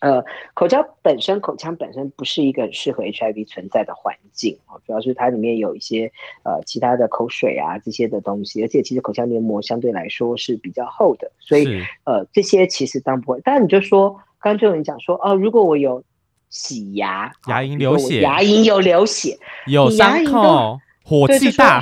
[0.00, 13.40] 呃，口交本身，口腔本身不是一个很适合 HIV 存在的环境哦，主要是它里面有一些呃其他的口水啊这些的东西，而且其实口腔黏膜相对来说是比较厚的，所以呃这些其实当不会。
[13.42, 16.04] 但你就说，刚刚就有人讲说，哦，如果我有
[16.50, 21.80] 洗牙，牙龈流血，牙龈有流血，有伤口，火气大，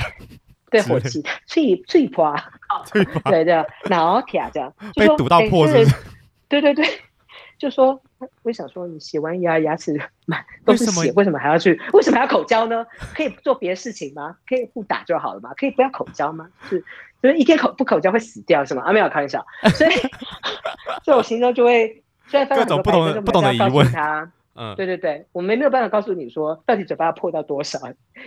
[0.71, 2.33] 对，火气大，脆脆 破，
[3.25, 5.97] 对对对，脑铁这样被堵到破是不是？
[6.49, 6.87] 对对对。
[7.59, 8.01] 就说，
[8.43, 11.81] 我想说，你洗完牙牙齿满都是血，为什么还要去？
[11.93, 12.85] 为什么还要口交呢？
[13.15, 14.37] 可以做别的事情吗？
[14.47, 15.51] 可以不打就好了吗？
[15.57, 16.49] 可以不要口交吗？
[16.69, 16.85] 是，
[17.23, 18.83] 就是一天口不口交会死掉是吗？
[18.85, 19.45] 啊，没有开玩笑。
[19.75, 19.91] 所以，
[21.05, 23.87] 所以我心中就会，虽然各种不同的不同的疑问。
[23.93, 27.79] 他，嗯，对对对，我们没有办法告诉你说，到底嘴巴要破到多少，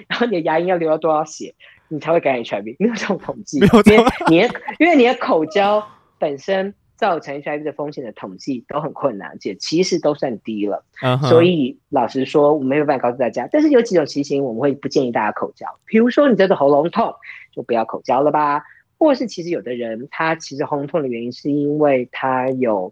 [0.07, 1.53] 然后你的牙龈要流到多少血，
[1.89, 5.85] 你才会感染 HIV，没有这种统计，因为你因为你的口交
[6.17, 6.73] 本身。
[6.97, 10.83] 造成 HIV 的风险的统计都很困难，而且其实都算低了。
[11.01, 11.29] Uh huh.
[11.29, 13.47] 所以老实说，我没有办法告诉大家。
[13.51, 15.65] 但是有几种情形，我们会不建议大家口交。
[15.85, 17.13] 比如说，你真的喉咙痛，
[17.53, 18.63] 就不要口交了吧。
[18.97, 22.91] 或是其实有的人，他其实喉咙痛的原因是因为他有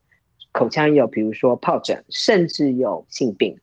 [0.51, 3.57] 口腔有，比如说疱疹，甚至有性病。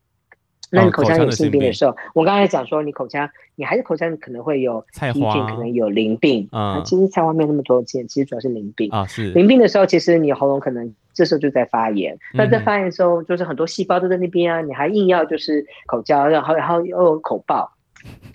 [0.75, 6.79] 那你口腔有性病的时候，哦、我刚才讲说，你口腔，你还是口腔可能会有菜花，可能有淋病啊。
[6.79, 9.07] 嗯、其实菜花没有那么多见，其实主要是淋病啊。
[9.07, 12.19] 是淋病的时候，其实你喉咙可能这时候就在发炎。
[12.33, 17.71] 那、嗯、在发炎的时候，就是很多细胞都在那边啊，你还硬要就是口交，然后然后又有口爆，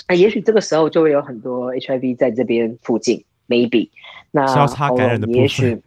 [0.08, 3.90] 那也许这个时候就会有很多 HIV 在这边附近，maybe
[4.30, 5.42] 那交叉感染的部分。
[5.42, 5.82] 也许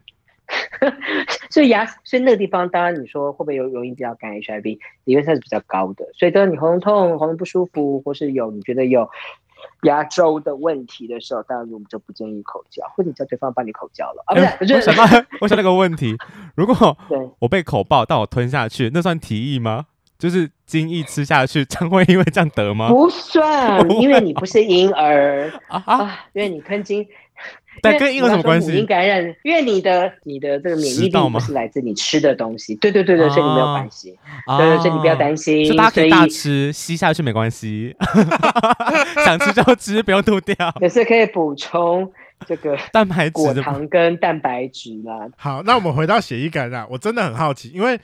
[1.51, 6.07] 所以牙，所以那个地方，当然你说会不会有容易比较感染 HIV，理论上是比较高的。
[6.15, 9.09] 所以当你喉咙痛、喉咙不舒服，或是有你觉得有
[9.83, 14.35] 牙周的问题的时候，当然我们就不建议口交，或者你叫对方帮你口交了啊。
[14.35, 16.17] 不是，欸、我觉得我想到，我想那个问题，
[16.55, 16.97] 如果
[17.39, 19.87] 我被口爆，但我吞下去，那算提议吗？
[20.19, 22.91] 就是精液吃下去，将会因为这样得吗？
[22.91, 27.07] 不算， 因为你不是婴儿啊，啊，因为你吞精。
[27.83, 28.73] 但跟婴儿有什么关系？
[28.73, 35.65] 母婴感染，因为你的你的这个免疫力不是来自你吃的东西，对对对对，所以你没有关系，哦、对，对，所以你不要担心。
[35.65, 37.95] 就大家可以大吃，吸下去没关系，
[39.25, 40.57] 想吃就吃，不用吐掉。
[40.83, 42.11] 也是可以补充
[42.47, 45.29] 这个蛋白质、果糖跟蛋白质嘛。
[45.37, 47.99] 好，那我们回到血液感染，我真的很好奇，因为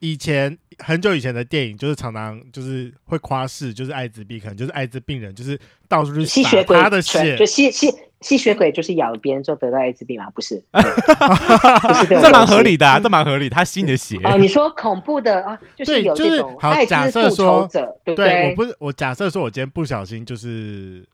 [0.00, 7.90] 以前很久以前的电影就是常常就是会夸示，就是艾滋病可能就是艾滋病人就是到处去吸血鬼他的血，就吸吸。
[8.24, 10.26] 吸血鬼就是咬别人之后得到艾滋病吗？
[10.34, 13.50] 不是， 不是这蛮合理的啊，这蛮合理。
[13.50, 17.94] 他吸你的血哦，你说恐怖的啊，就是有这种艾滋复仇者？
[18.04, 21.04] 对，我不是我假设说，我今天不小心就是。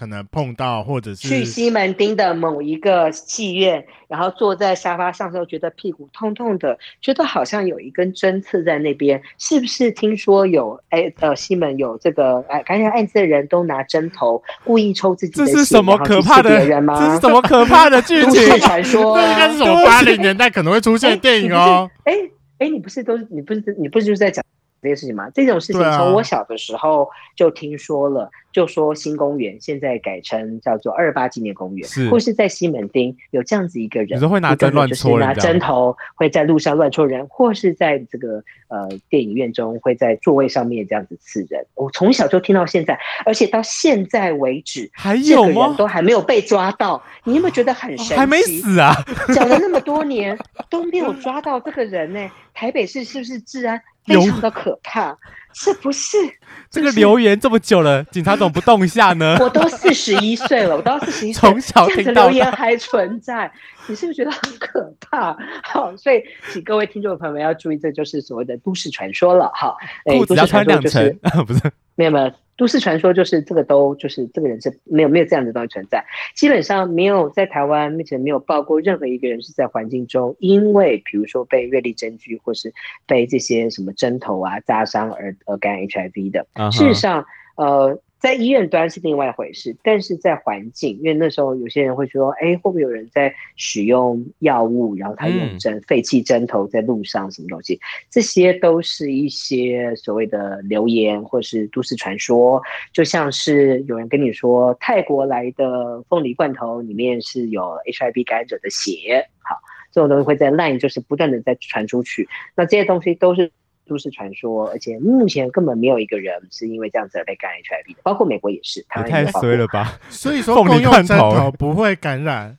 [0.00, 9.90] 可能碰到，或者是去西门町的某一个戏院，然后坐在沙发上时候，觉得屁股痛痛的，觉得好像有一根针刺在那边，是不是？
[9.92, 16.98] 听说有哎呃，西门有这个哎，感染艾滋的人都拿针头故意抽自己的血，这是什么可怕的人吗？
[16.98, 18.58] 这是什么可怕的剧情？
[18.60, 21.90] 传说， 这应该是什么八零年代可能会出现的电影哦。
[22.04, 22.14] 哎
[22.56, 24.42] 哎，你不是都你不是你不是就是在讲
[24.80, 25.28] 这些事情吗？
[25.34, 28.30] 这种事情从我小的时候就听说了。
[28.52, 41.64] 就说新公园现在改成叫做二八纪念公园，或是在西门町有这样子一个人，会拿针乱戳人，拿针头会在路上乱戳人，或是在这个呃电影院中会在座位上面这样子刺人。
[41.74, 45.68] 我从小就听到现在，而且到现在为止还有吗？
[45.68, 48.14] 人都还没有被抓到，你有没有觉得很神奇？
[48.14, 48.94] 还没死啊？
[49.34, 50.36] 讲了那么多年
[50.68, 52.30] 都没有抓到这个人呢、欸？
[52.52, 55.16] 台北市是不是治安非常的可怕？
[55.52, 56.16] 是不是？
[56.70, 59.36] 这个留言这么久了，警察怎么不动一下呢？
[59.42, 63.50] 我都四十一岁了，我都四十一岁，从小听到留言还存在，
[63.88, 65.36] 你是不是觉得很可怕？
[65.64, 69.50] 好，所以请各位听众朋友们要注意，这就是所谓的都市传说了。
[69.54, 71.60] 哈，裤子要穿两层，不是？
[71.96, 72.30] 没有没有。
[72.60, 82.70] 都市传说就是这个都就是这个人是没有没有这样的东西存在，基本上没有在台湾目前没有报过任何一个人是在环境中因为比如说被瑞丽针具或是
[83.06, 86.46] 被这些什么针头啊扎伤而而感染 HIV 的。
[86.54, 86.76] Uh huh.
[86.76, 87.24] 事实上，
[87.56, 87.98] 呃。
[88.20, 97.80] 在医院端是另外一回事，但是在环境，因为那时候有些人会说，哎，会不会有人在使用药物，然后他用针、嗯、废弃针头在路上什么东西？
[98.10, 109.56] 这些都是一些所谓的流言或是都市传说，就像是有人跟你说泰国来的凤梨罐头里面是有 HIV 感染者的血，好，
[109.90, 113.50] 这种东西会在 LINE 就是不断的在传出去，那这些东西都是。
[113.90, 118.86] 都市传说，而且目前根本没有一个人是因为这样子而被感染 HIV 的，包括美国也是。
[118.88, 119.98] 他太衰了吧？
[120.08, 122.56] 所以说， 公用针头不会感染？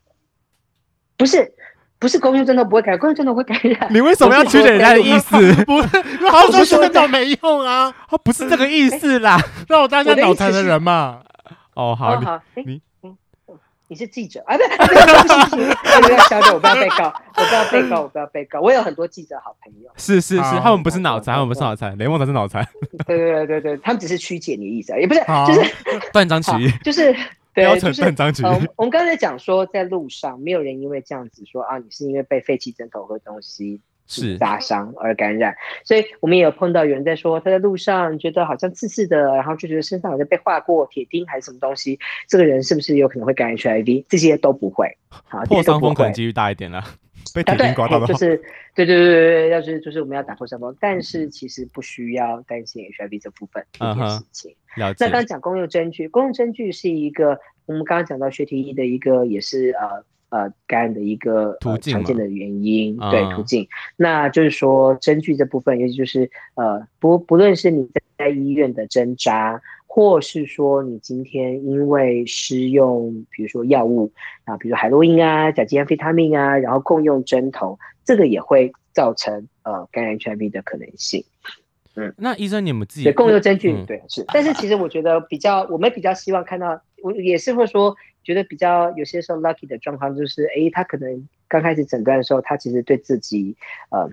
[1.15, 1.49] 不是，
[1.97, 3.87] 不是公用针头不会感染，公用针头会感染。
[3.93, 5.37] 你为什么要曲解人家的意思？
[5.63, 5.87] 不是，
[6.29, 9.39] 他说针头没用啊，他不是这个意思啦。
[9.69, 11.21] 让我当下脑残的人嘛。
[11.75, 12.81] 哦，好，好，你。
[13.91, 14.55] 你是记者啊？
[14.57, 18.61] 对，不是不是，不 要消掉，我不要被告，我不要被告，我不要被告。
[18.61, 22.65] 我有很多记者好朋友，是是是，他们不是脑残，他们不是脑残，雷梦才是脑残。
[23.05, 25.69] 对对对对对，他们只是曲解你的意思，也不是，就是
[26.13, 27.13] 断章取义，就是
[27.53, 28.69] 标准断章取义。
[28.77, 33.81] 我们刚才讲说，在路上没有人因为这样子说啊，你是因为被废弃针头和东西。
[34.11, 41.97] 是砸伤而感染，所以我们也有碰到有人在说，他在路上觉得好像刺刺的，然后就觉得身上好像被划过铁钉还是什么东西，
[42.27, 44.05] 这个人是不是有可能会感染 HIV？
[44.09, 46.83] 这些都不会，好，破伤风可能几率大一点了，
[47.33, 48.35] 被铁钉刮到就是
[48.75, 54.55] 对对对对对，要是就是我们要打破伤风，但是其实不需要担心 HIV 这部分这件事情。
[54.75, 55.05] 了解。
[55.05, 60.03] 那刚刚讲公用针具，公用针具是一个我们刚刚讲到学体液的一个也是呃。
[60.31, 63.67] 呃，感染的一个途径、呃、常见的原因，对途径，
[63.97, 74.13] 那就是说针具这部分，尤其就是呃，不不论是你在，在医院的针扎，或是说你今天因为施用，比如说药物
[74.45, 81.25] 啊，比如海洛因啊、甲基安非他命啊，然后共用针头，这个也会造成呃感染 HIV 的可能性。
[81.97, 87.93] 嗯，那医生你们自己共用针具，嗯、对是， 但是其实我觉得比较，我们比较希望看到，我也是会说。
[88.23, 93.55] 觉得比较有些时候 lucky 的状况就是，哎，他可能刚开始诊断的时候，他其实对自己
[93.89, 94.09] 呃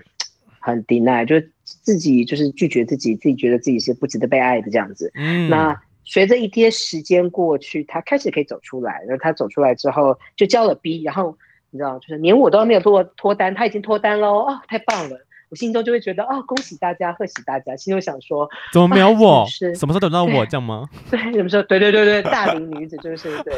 [0.59, 5.11] 很 deny，就是自己就是拒绝自己，自己觉得自己是不值得被爱的这样子。
[5.15, 5.49] 嗯。
[5.49, 11.37] 那随着一些时间过去，他开始可以走出来，然后他走出来之后就交了 B，然后
[11.69, 15.17] 你知道，就是连我都没有脱脱单，他已经脱单喽，哦，太棒了。
[15.49, 17.75] 我心中就会觉得啊，恭喜大家，贺喜大家。
[17.75, 19.45] 心中想说，怎么没有我？
[19.47, 20.87] 是什么时候等到我这样吗？
[21.09, 21.63] 对，什么时候？
[21.63, 23.53] 对对对对，大龄女子就是对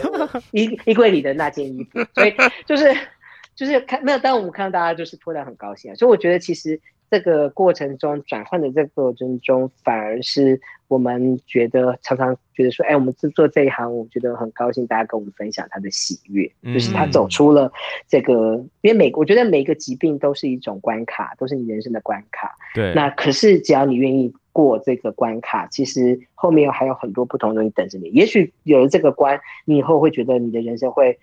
[0.51, 2.33] 衣衣柜里的那件衣服，所以
[2.65, 2.95] 就是
[3.55, 4.19] 就是看没有。
[4.19, 6.79] 当我们看到大家就是脱单很高兴啊，所以我觉得其实。
[7.11, 17.69] 这个过程中转换的这个过程中，反而是我们觉得常常觉得说，哎，我们做做这一行，我觉得很高兴，大家跟我们分享他的喜悦，嗯、就是他走出了
[18.07, 22.55] 这个，因为每我觉得每一个疾病都是一种关卡，都是你人生的关卡。
[22.73, 22.93] 对。
[22.95, 28.07] 那可是只要你愿意过这个关卡，其实后面有还有很多不同的东西等着你。
[28.11, 31.19] 也许有了这个关，你以后会觉得你的人生会。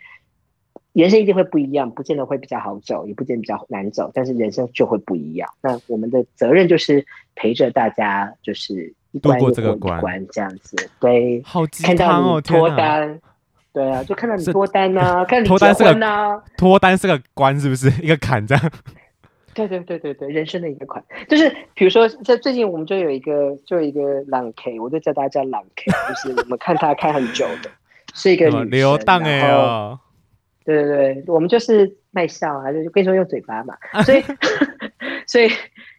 [1.03, 5.49] 人生一定会不一样，不见得会比较好走，也不见得比较难走，但是人生就会不一样。
[5.63, 7.07] 那我们的责任就是
[7.37, 10.77] 陪着大家，就是一关一过一关这样子。
[10.99, 13.21] 对，好看到你脱单，
[13.73, 18.71] 对啊，就看到你脱单啊，看你脱单是个结婚啊，脱单是个关，是不是一个坎这样？
[19.55, 27.71] 对对对对对，人生的一个坎，就是比如说在最近我们就有一个就有一个朗 K，我就叫大家叫朗 K，就是我们看他看很久的，
[28.15, 29.99] 是一个流荡哎哦，
[30.75, 34.23] 对对对，我们就是卖笑啊，就跟你说用嘴巴嘛， 所以
[35.27, 35.49] 所以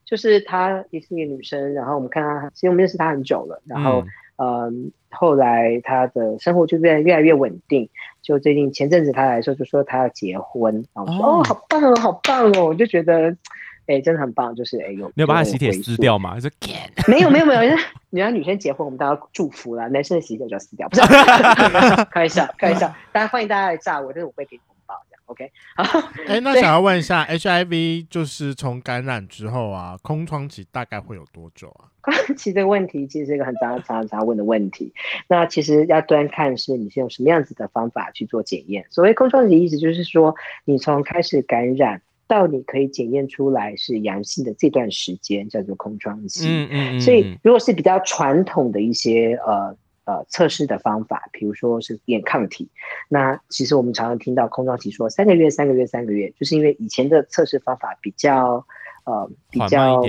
[0.06, 4.02] 就是她也是一个女生，然后我们看她，其实我们认识她很久了，然后
[4.38, 4.68] 嗯。
[4.68, 7.90] 嗯后来她的生活就变得越来越稳定。
[8.22, 13.36] 就最近前阵子她来说，就说她要结婚，然后说哦，哦，好棒哦，好棒哦，我就觉得
[13.90, 14.56] 哎，真的很棒。
[14.56, 16.40] 就是哎，有你有把他喜帖撕掉吗？
[16.40, 16.50] 就
[17.08, 17.78] 没有没有没有，
[18.12, 19.88] 你让女生结婚，我们都要祝福啦。
[19.88, 21.02] 男生的喜帖就要撕掉，不是
[22.12, 22.88] 开玩笑，开玩笑。
[23.12, 25.24] 大家欢迎大家来炸我，但是我会给红包，这样。
[25.26, 31.90] OK，好，哎、欸，那 想要问一下，HIV 就是从感染之后啊，空窗期大概会有多久啊？
[32.02, 34.94] 空窗期这个问题其实是一个很常常常问的问题。
[35.28, 38.86] 那其实要端看是你是用什么样子的方法去做检验。
[38.90, 40.36] 所谓空窗期，意思就是说，
[40.66, 46.48] 你从开始感染到你可以检验出来是阳性的这段时间叫做空窗期。
[46.48, 47.02] 嗯嗯，嗯。
[47.02, 49.76] 所以如果是比较传统的一些呃。
[50.06, 52.68] 呃，测试的方法，比如说是验抗体。
[53.10, 58.66] 那其实我们常常听到空窗期说三个月、三个月、三个月，就是因为以前的测试方法比较
[59.04, 60.04] 呃比较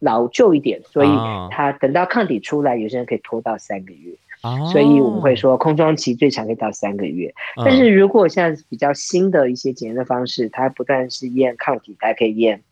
[0.00, 1.08] 老旧一点，所以
[1.50, 4.14] 它等到抗体出来，有些人可以拖到三个月。
[4.42, 7.34] 哦，所以我们会说空窗期最长可以到三个月。
[7.56, 12.62] 但是如果现在比较新的一些检验的方式，它不但是验抗体，它还可以验。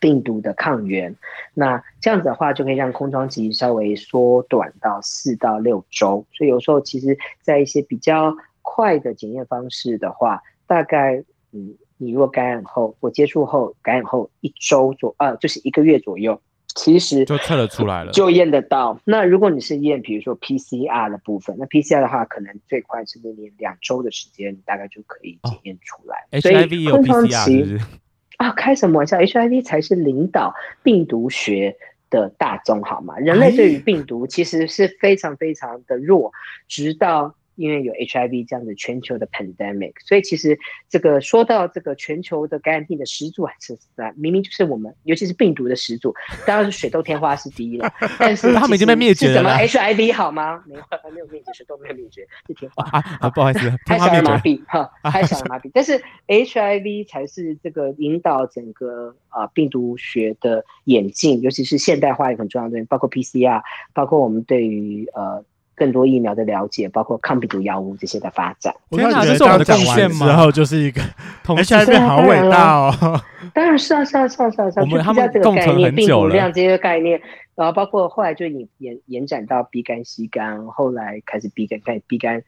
[0.00, 1.14] 病毒的抗原，
[1.54, 6.26] 那这样子的话就可以让空窗期稍微缩短到四到六周。
[6.32, 11.22] 所以有时候其实，在一些比较快的检验方式的话，大概
[11.52, 16.40] 嗯，你如果感染后或接触后感染后一周左呃，就是一个月左右，
[16.74, 19.00] 其实就测得出来了，就验得到。
[19.04, 26.26] 那如果你是验，比如说 PCR 的部分，那 PCR 的话，可能最快是那年两周的时间，大概就可以检验出来。
[26.30, 27.80] 哦、所以 HIV 有 PCR？
[28.38, 31.76] 啊，开什么玩笑？HIV 才是领导病毒学
[32.10, 33.16] 的大宗，好吗？
[33.18, 36.32] 人类对于病毒其实是非常非常的弱，
[36.68, 37.34] 直到。
[37.56, 46.14] 因为有 HIV 这样的全球的 pandemic，所以其实这个说到这个全球的感染病的始祖还是啊明明就是我们，尤其是病毒的始祖，
[46.46, 47.92] 当然是水痘天花是第一了。
[48.18, 49.34] 但是他们已经被灭绝了。
[49.34, 50.62] 怎么 HIV 好吗？
[50.66, 52.84] 没有，还没有灭绝，水痘没有灭绝，是天花。
[52.90, 55.70] 啊，啊不好意思，还小儿麻痹哈，还小儿麻痹。
[55.74, 65.44] 但是 HIV 才是这个引导整个啊病毒学的演进，尤其是现代化一个很重要的东西，包括 PCR，包括我们对于呃。
[65.82, 68.72] 更多疫苗的了解，包括抗病毒药物这些的发展。
[68.90, 70.28] 天哪，这是我们的贡献吗？
[70.28, 71.02] 然后就是一个
[71.44, 73.20] HIV 好伟大哦！
[73.52, 74.82] 当然是啊，是啊，是啊，是啊，是啊。
[74.82, 77.20] 我们他们这个概念，病毒量这些概念，
[77.56, 82.44] 然后包括后来就延延延展到鼻肝、吸肝，后来开始鼻肝，开始 B 肝。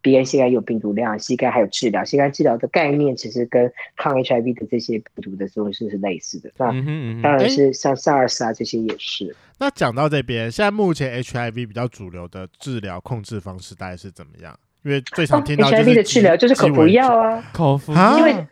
[0.00, 2.04] B 肝、C 肝有病毒量膝盖还有治疗。
[2.04, 6.50] 膝盖治疗的概念其实跟抗 HIV 的这些病毒的东西是类似的。
[6.56, 6.66] 那
[7.22, 9.26] 当然是像 SARS 啊这些也是。
[9.26, 14.58] 嗯、那讲到这边，现在目前 HIV 比较主流的治疗控制方式大概是怎么样？
[14.84, 18.46] 因为最常听到 HIV 的治疗就是口服药啊，口服因为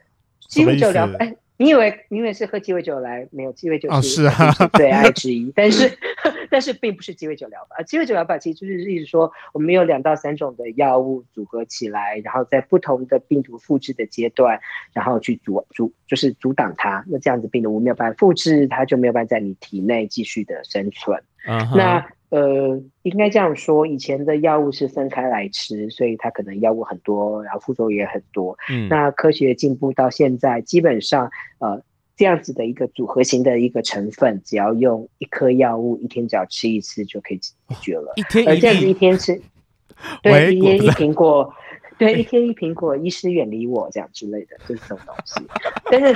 [0.48, 1.34] 鸡尾酒疗哎。
[1.58, 3.26] 你以为你以为是喝鸡尾酒来？
[3.30, 5.90] 没有，鸡尾酒是啊 最爱之一，但是
[6.50, 7.82] 但是并不是鸡尾酒疗法。
[7.82, 14.60] 鸡尾酒疗法其实就是意思说，我们有两到三种的药物组合起来，然后在不同的病毒复制的阶段，
[14.92, 17.04] 然后去阻阻就是阻挡它。
[17.08, 21.22] 那这样子病毒没有办法复制，它就没有办法在你体内继续的生存。
[21.46, 21.76] Uh huh.
[21.76, 28.58] 那呃，应该这样说，以前的药物是分开来吃，所以它可能药物很多，然后副作用也很多。
[28.68, 31.30] 嗯，那科学进步到现在，基本上
[31.60, 31.80] 呃
[32.16, 37.52] 这样子的一个组合型的一个成分，只要用一颗药物，一天只要吃一次就可以解
[37.82, 38.12] 决了。
[38.16, 39.40] 一天一，而这样子一天吃，
[40.22, 41.52] 对，一天一苹果。
[41.98, 45.46] 对，一天一苹果，医师远离我这样之类的，就是这种东西。
[45.90, 46.14] 但是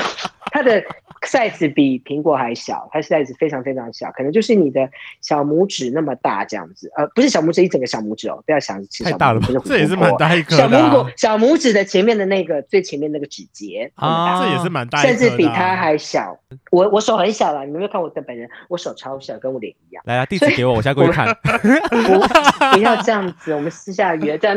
[0.53, 0.83] 它的
[1.22, 6.91] size 比苹果还小，它 size 非常非常小，可能就是你的小拇指那么大这样子。
[6.97, 8.83] 呃，不是小拇指，一整个小拇指哦，不要想。
[9.05, 9.49] 太大了吧？
[9.64, 10.57] 这也是蛮大一颗的。
[10.57, 16.39] 小拇指，小拇指的前面的那个最前面那个指节啊，这也是蛮大，甚至比它还小。
[16.70, 20.03] 我我手很小了，你们没有看我的本人，我手超小，跟我脸一样。
[20.07, 21.26] 来啊，地址给我，我现在过去看。
[22.72, 24.57] 不要这样子，我们私下约这样，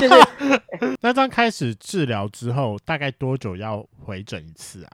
[0.00, 0.14] 就是。
[1.00, 4.90] 那刚开始治疗之后，大概多久要回诊一次啊？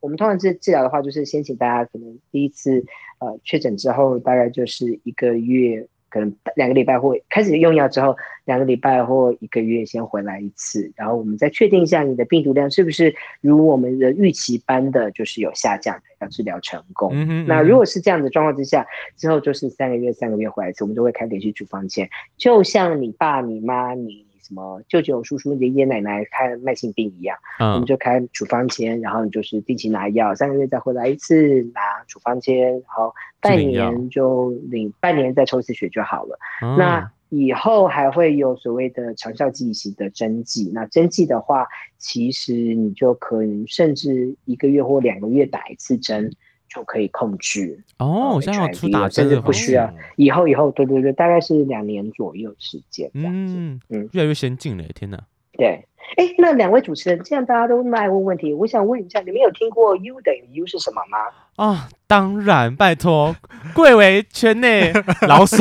[0.00, 2.84] 我们通常治治疗的话，就是先请大家可能第一次
[3.18, 5.88] 呃确诊之后，大概就是一个月。
[6.16, 17.10] 可能两个礼拜或开始用药之后，两个礼拜或一个月先回来一次，然后我们再确定一下你的病毒量是不是如我们的预期般的就是有下降，要治疗成功。
[17.12, 17.46] 嗯哼嗯哼。
[17.46, 18.86] 那如果是这样的状况之下，
[19.16, 22.08] 之后就是三个月三个月回来一次，我们都会开连续处方签，
[22.38, 36.38] 就像你爸、你妈、你什么舅舅、叔叔、爷爷奶奶看慢性病一样，嗯，我们就开处方签，然后你就是定期拿药，三个月再回来一次拿处方签，然后半年就领，半年再抽一次血就好了。
[36.62, 41.66] 嗯、那以后还会有所谓的长效记忆型的针剂，那针剂的话，
[41.98, 46.30] 其实你就可以甚至一个月或两个月打一次针。
[46.68, 49.92] 就可以控制哦，我现在要出打针，甚至不需要。
[50.16, 53.10] 以后以后，对对对，大概是两年左右时间。
[53.14, 55.18] 嗯嗯，越来越先进了，天哪！
[55.52, 55.86] 对，
[56.16, 61.18] 哎，那两位主持人，既然大家都那么爱问问题，我想问一下，你们有听过 U 等于 U 是什么吗？
[61.56, 63.34] 啊、哦，当然，拜托，
[63.74, 64.92] 贵为圈内
[65.26, 65.56] 老手，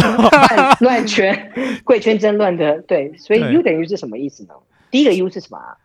[0.82, 1.52] 乱圈，
[1.86, 2.82] 贵圈真乱的。
[2.82, 4.54] 对，所以 U 等于是什么意思呢？
[4.92, 5.78] 第一个 U 是什么啊？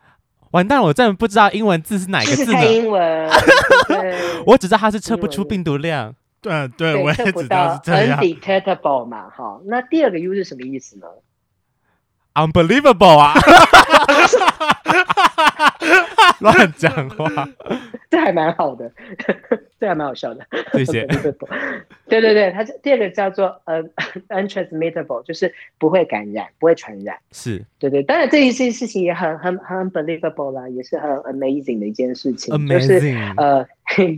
[0.50, 2.60] 完蛋了，我真的不知道英文字是哪个字呢？
[2.60, 3.30] 是英文，
[4.46, 6.14] 我只知道它是测不出病毒量。
[6.42, 8.18] 对对，对，我也知道是这样。
[8.20, 9.60] Undetectable 嘛，哈。
[9.66, 11.06] 那第二个 U 是什么意思呢
[12.34, 13.34] ？Unbelievable 啊！
[16.40, 17.48] 乱讲话，
[18.10, 18.90] 这还蛮好的，
[19.78, 20.46] 这还蛮好笑的。
[20.72, 21.06] 谢谢。
[22.08, 23.90] 对对对，它第二个叫做呃、uh,
[24.28, 27.16] untransmittable，就是不会感染，不会传染。
[27.30, 32.54] 是对对，当然这一件事情也很很很 unbelievable 啦，也是很 amazing 的一件事情。
[32.54, 32.68] Amazing。
[32.68, 33.66] 就是呃，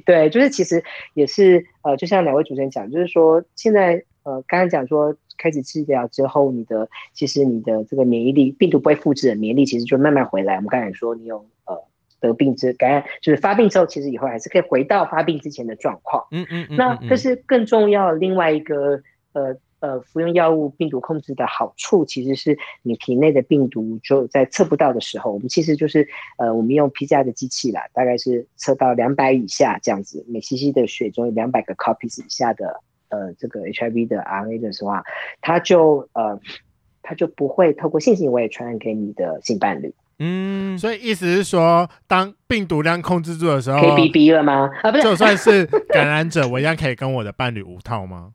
[0.04, 0.82] 对，就是其实
[1.14, 10.54] 也是呃，就像两位主持人讲，就是说现在呃，刚刚讲说开始治疗之后，你的其实你的这个免疫力，病毒不会复制的免疫力，其实就慢慢回来。
[10.56, 11.82] 我们刚才说你有呃。
[12.22, 16.24] 得病之感染，就是发病之后，其实以后还是可以回到发病之前的状况。
[16.30, 16.76] 嗯嗯，嗯。
[16.76, 26.06] 那这是更重要的另外一个呃呃，服用药物病毒控制的好处，其实是你体内的病毒就在测不到的时候，我们其实就是
[26.38, 32.80] 呃，我们用 PCR 的机器啦，大概是测到两百以下这样子，每 cc 的血中有两百个 copies 以下的
[33.12, 35.04] 呃这个 HIV 的 RNA 的时候啊，
[35.40, 36.40] 它就呃
[37.02, 39.94] 它就不会透过性行为传染给你的性伴侣。
[40.18, 44.70] 嗯，所以意思是说，当病毒量控制住的时候，可以 BB 了吗？
[44.82, 48.30] 啊，不是，就算是感染者，我一样可以跟我的伴侣无套吗？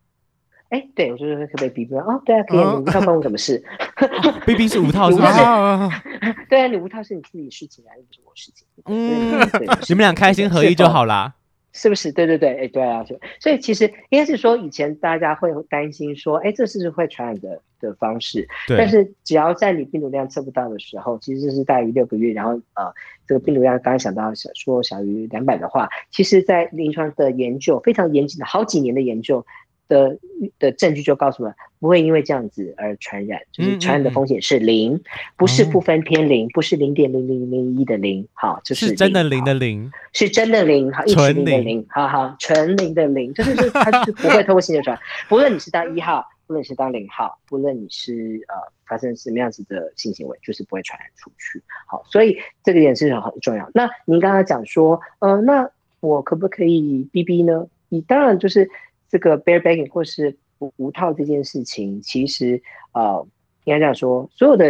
[0.69, 3.63] 哎、欸，对，我就是可不可以 BB 哦，对啊，可以，哦、你无套关我什么事？
[4.45, 5.89] BB 是无套是吗？
[6.49, 8.67] 对啊，你无套是你自己的事情啊，又不是我事情。
[8.85, 9.39] 嗯，
[9.87, 11.35] 你们俩开心合一就好啦。
[11.77, 12.11] 是不是？
[12.11, 13.05] 对对对，哎，对啊，
[13.39, 18.47] 所以其实应该是说，以前大家会担心说，哎，这是不是会传染的的方式？
[18.67, 18.75] 对。
[18.75, 22.91] 但是只要在你病毒量测不到的时候，其实这是大于六个月，然后呃，
[23.27, 29.45] 这个病毒量刚刚想到小说小于两百的话，其实在临床的研究非常严谨的好几年的研究。
[29.87, 30.17] 的
[30.59, 35.03] 的证据就告诉我们，不会因为这样子而传染，就是传染的风险是零，嗯嗯嗯，
[35.37, 53.69] 不是不分偏零，不是零点零零零一的零，好，就是，是真的零的零，是真的零，好，一直零的零，好好，纯零的零，就是是它是不会透过性传染， 不论你是当一号，不论你是当零号，不论你是呃发生什么样子的性行为，就是不会传染出去，好，所以这个点是很很重要。
[53.73, 55.69] 那您刚刚讲说，呃，那
[55.99, 57.67] 我可不可以 BB 呢？
[57.89, 58.69] 你当然就是。
[59.09, 62.61] 这个 barebacking 或是无无套这件事情，其实
[62.93, 63.25] 呃，
[63.65, 64.69] 应该这样说，所有的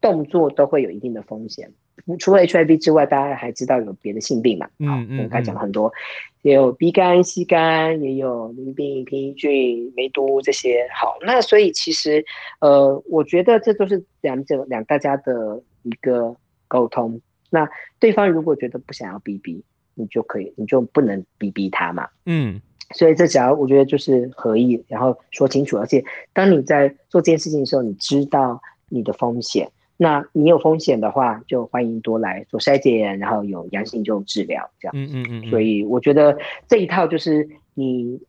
[0.00, 1.72] 动作都会有一定的风险。
[2.18, 4.66] 除了 HIV 之外，大家还知道有别的性病嘛？
[4.78, 5.92] 嗯嗯，我们刚才讲了很多，
[6.40, 10.88] 也有鼻肝、C 肝，也有淋病、平抑菌、梅毒这些。
[10.98, 12.24] 好，那所以其实
[12.60, 16.34] 呃，我觉得这都是两者两大家的一个
[16.68, 17.20] 沟通。
[17.50, 17.68] 那
[17.98, 19.62] 对方如果觉得不想要 BB，
[19.94, 22.08] 你就可以，你就不能逼逼他嘛。
[22.24, 22.62] 嗯。
[22.94, 34.92] 所以这只要我觉得就是合意，然后说清楚，而且当你在做这件事情的时候，你知道你的风险，那你有风险的话，就欢迎多来做筛检，然后有阳性就治疗，这样。
[34.96, 35.50] 嗯嗯嗯。
[35.50, 36.38] 所以我觉得
[36.68, 38.20] 这一套就是你。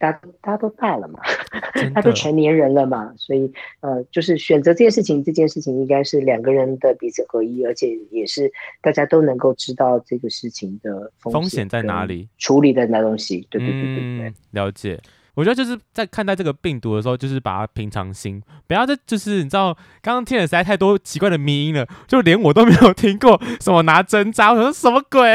[0.00, 1.20] 大家大家都大了嘛，
[1.94, 14.98] 大家都成年人了嘛，所以呃，就是选择这件事情，这件事情应该是两个人的彼此合一，而且也是大家都能够知道这个事情的风险，在哪里，处理的那东西，对对对对对，嗯，了解。
[15.40, 19.72] 我觉得就是在看待这个病毒的时候，就是把它平常心，不要再就是你知道，
[20.02, 25.34] 刚刚听了实在太多奇怪的迷音了，就连我都没有听过什么拿针扎，我 说什么鬼？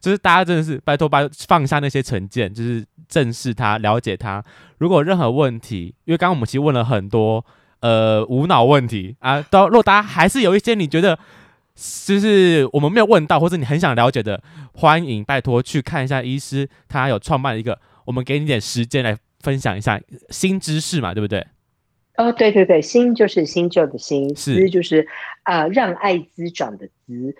[0.00, 4.40] 就是大家真的是拜托拜放下那些成见，就是正视它，了解它。
[4.78, 7.44] 如果任何问题，因为刚刚我们其实问了很多
[7.80, 11.18] 呃无脑问题啊，到如果大家还是有一些你觉得
[12.06, 14.40] 就是我们没有问到，或者你很想了解的，
[14.74, 17.80] 欢迎拜托去看一下医师，他有创办一个。
[18.04, 21.46] 我们给你点时间来分享一下新知识嘛，对不对？
[22.16, 25.08] 哦，对对对，新就是新旧的新，知就是
[25.44, 27.34] 啊、呃，让爱滋长的滋，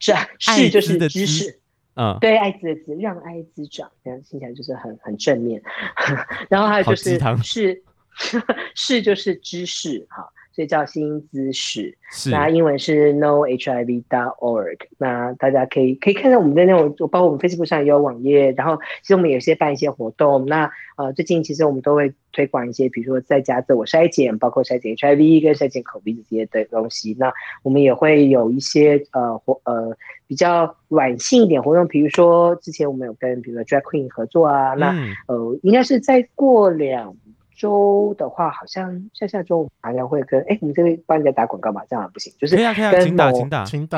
[0.00, 1.60] 长是就是知识，
[1.94, 5.62] 嗯，对，爱滋的滋，让爱滋长，这样听起来就是很很正面。
[6.48, 7.82] 然后还有就是是
[8.74, 10.26] 是就是知识哈。
[10.58, 11.96] 所以叫新姿势。
[12.32, 14.76] 那英文是 nohiv.org。
[14.98, 18.50] 那大家可以可以看到我们的那种，包括我们 Facebook 上也有网页。
[18.56, 20.46] 然后其实我们有些办一些活动。
[20.46, 27.14] 那呃，最近其实我们都会推广一些，比如说在家自我筛检，包括筛检 HIV 跟筛检 COVID 这些的东西。
[27.20, 27.32] 那
[27.62, 29.96] 我们也会有一些呃活呃
[30.26, 34.74] 比较软性一点活动，比如说之前我们有跟比如说 Drag Queen 合作啊。
[34.74, 34.92] 嗯、那
[35.28, 37.14] 呃，应该是再过两。
[37.58, 43.46] 周的话，好像下下周好像会跟哎，我们这边帮人家打广告嘛，这样不行，就是跟某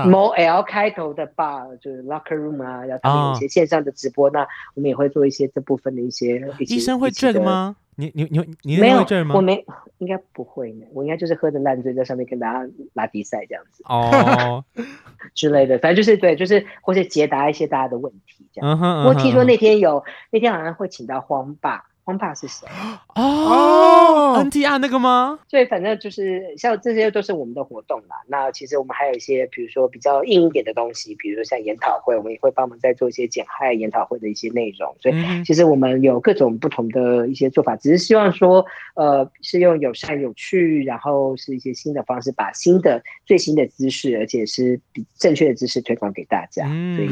[0.06, 4.40] 某 L 开头的 bar，就是 locker room 啊，然后他们有一些线上的直播，哦、那
[4.74, 6.42] 我们也会做一些这部分的一些。
[6.61, 7.76] 医生会这个吗？
[7.96, 9.34] 你你你你没有这吗？
[9.34, 9.62] 我没，
[9.98, 10.86] 应该不会呢。
[10.94, 14.64] 我应该就是喝的烂醉，在上面跟大家拉比赛这样子哦
[15.34, 18.70] 之类的，反正就是对，就是或者解答一些大家的问题这样。
[18.70, 21.84] 嗯哼，我听说那天有那天好像会请到荒爸。
[22.11, 22.66] 荒爸是谁？
[23.14, 25.38] 哦，NTR 那个吗？
[25.48, 28.16] 对，反正就是像这些都是我们的活动啦。
[28.26, 34.92] 那其实我们还有一些，比如说比较硬一点的东西，比如说像研讨会，我们也会帮忙在做一些减害研讨会的一些内容。
[35.00, 46.66] 所以其实我们有各种不同的一些做法，只是希望说，呃，是用友善、有趣，然后是一些新的方式，把新的最新的知识，而且是比正确的知识推广给大家。
[46.96, 47.08] 所以，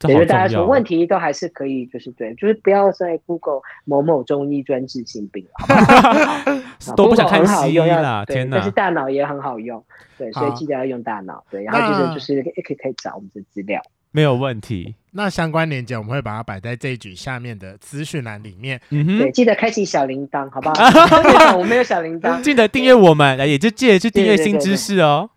[0.00, 4.35] 所以大家什么问题都还是可以，就是对，就是不要在 Google 某某中。
[4.36, 5.46] 中医专治性病，
[6.94, 8.24] 都不想看西医了。
[8.26, 8.56] 天哪！
[8.56, 9.82] 但是大脑也很好用，
[10.18, 11.42] 对，所以记得要用大脑。
[11.50, 13.80] 对，然后就是就是可以可以找我们的资料，
[14.12, 14.94] 没有问题。
[15.12, 18.78] 那相关链接我们会把它摆在这一局下面的资讯栏里面。
[18.90, 20.74] 嗯哼，对，记得开启小铃铛，好不好？
[21.56, 25.30] 我没有小铃铛， 记得订阅我们，也就记得去订阅新知识哦。
[25.30, 25.35] 对对对，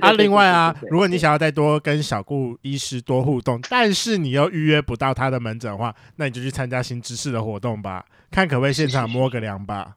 [0.00, 9.94] 啊，另外啊，如果你想要再多跟小顾医师多互动，但是你又预约不到他的门诊的话，那你就去参加新知识的活动吧，看可不可以现场摸个两把。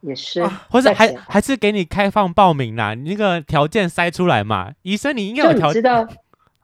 [0.00, 5.82] 也是， 或者还还是给你开放报名啦，你那个条件筛出来嘛，医生你应该有条件。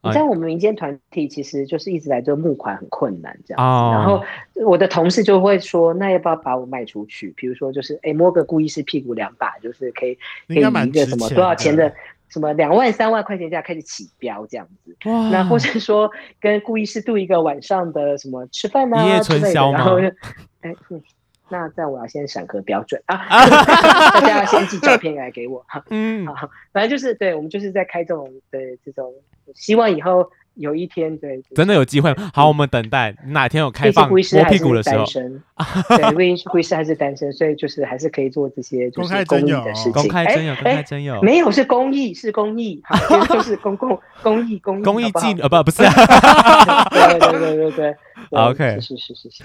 [0.07, 4.23] 你像我们民间团体，其实就是一直来做募款很困难这样子，哦、然后
[4.67, 7.33] 我的同事就会说，那要不要把我卖出去？
[7.37, 10.15] 比如说，就是哎摸个顾医师屁股两把，就是可以
[10.49, 11.93] 可以一个什么 多少钱的
[12.29, 14.97] 什么两万三万块钱价开始起标这样子。
[15.05, 20.07] 哇那或者说跟顾医师度一个晚上的什么吃饭啊之类的，然后就
[20.61, 21.03] 哎嗯。
[21.49, 23.17] 那这样我要先审核标准啊，
[24.15, 25.85] 大家要先寄照片来给我哈。
[25.91, 29.13] 嗯，好，反正就是对，我们就是在开这种对这种，
[29.55, 32.13] 希望以后有一天对，真的有机会。
[32.35, 35.05] 好，我们等待哪天有开放摸屁股的时候。
[35.05, 39.93] 对，因为护士还是单身，所以就是还是可以做这些就是公益的事情。
[39.93, 42.83] 公开征友，公开征友，没有是公益，是公益，
[43.29, 45.85] 就是公共 公益公益公益技呃不不是。
[46.91, 47.97] 对对对对对
[48.31, 49.45] ，OK，是是是是。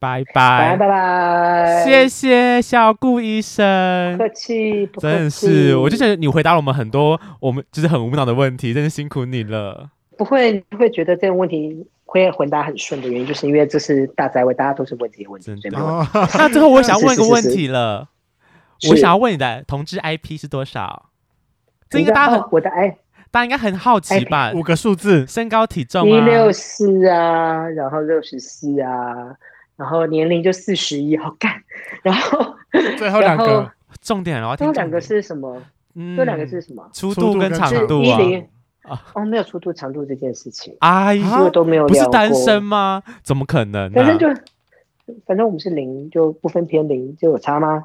[0.00, 9.90] 拜拜，拜拜，谢谢小顾医生，不客气，不客气，真是，我就觉得你回答了我们很多我们就是很无脑的问题，真是辛苦你了。
[10.16, 15.52] 不会，不会觉得这个问题会回答很顺的原因，就是因为这是大宅位，大家都是问这些问题。
[16.38, 18.08] 那最后我想问一个 问题了，
[18.90, 21.06] 我想要问你的同志 IP 是多少？
[21.90, 22.98] 这应该大家很，我的 I，
[23.32, 24.52] 大家应该很好奇吧？
[24.54, 29.34] 五个数字，身高体重一六四啊，然后六十四啊。
[29.78, 31.52] 然后年龄就四十一，好干。
[32.02, 32.54] 然后
[32.98, 33.70] 最后两个
[34.02, 35.62] 重点，然后最后两个是什么？
[35.94, 36.86] 嗯，这两个是什么？
[36.92, 38.18] 粗度跟长度啊？
[39.14, 40.74] 哦，没有粗度长度这件事情。
[40.80, 41.86] 哎呀，都没有。
[41.86, 43.02] 不是单身吗？
[43.22, 43.90] 怎么可能？
[43.92, 44.26] 反正就
[45.26, 47.84] 反正我们是零，就不分偏零，就有差吗？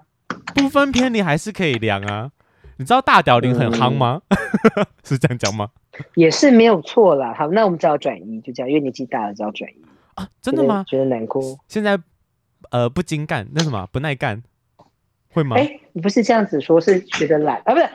[0.56, 2.32] 不分偏零还是可以量啊。
[2.78, 4.22] 你知道大屌零很夯吗？
[5.04, 5.70] 是这样讲吗？
[6.16, 7.34] 也是没有错啦。
[7.38, 9.83] 好，那我们只要转移，就这样，因为年纪大了，只要转移。
[10.16, 10.84] 啊，真的吗？
[10.88, 11.42] 觉得难过。
[11.68, 12.00] 现在，
[12.72, 14.42] 呃，不精干，那什么不耐干，
[15.30, 15.56] 会吗？
[15.58, 17.90] 哎，你不是这样子说，是觉得懒啊，不是。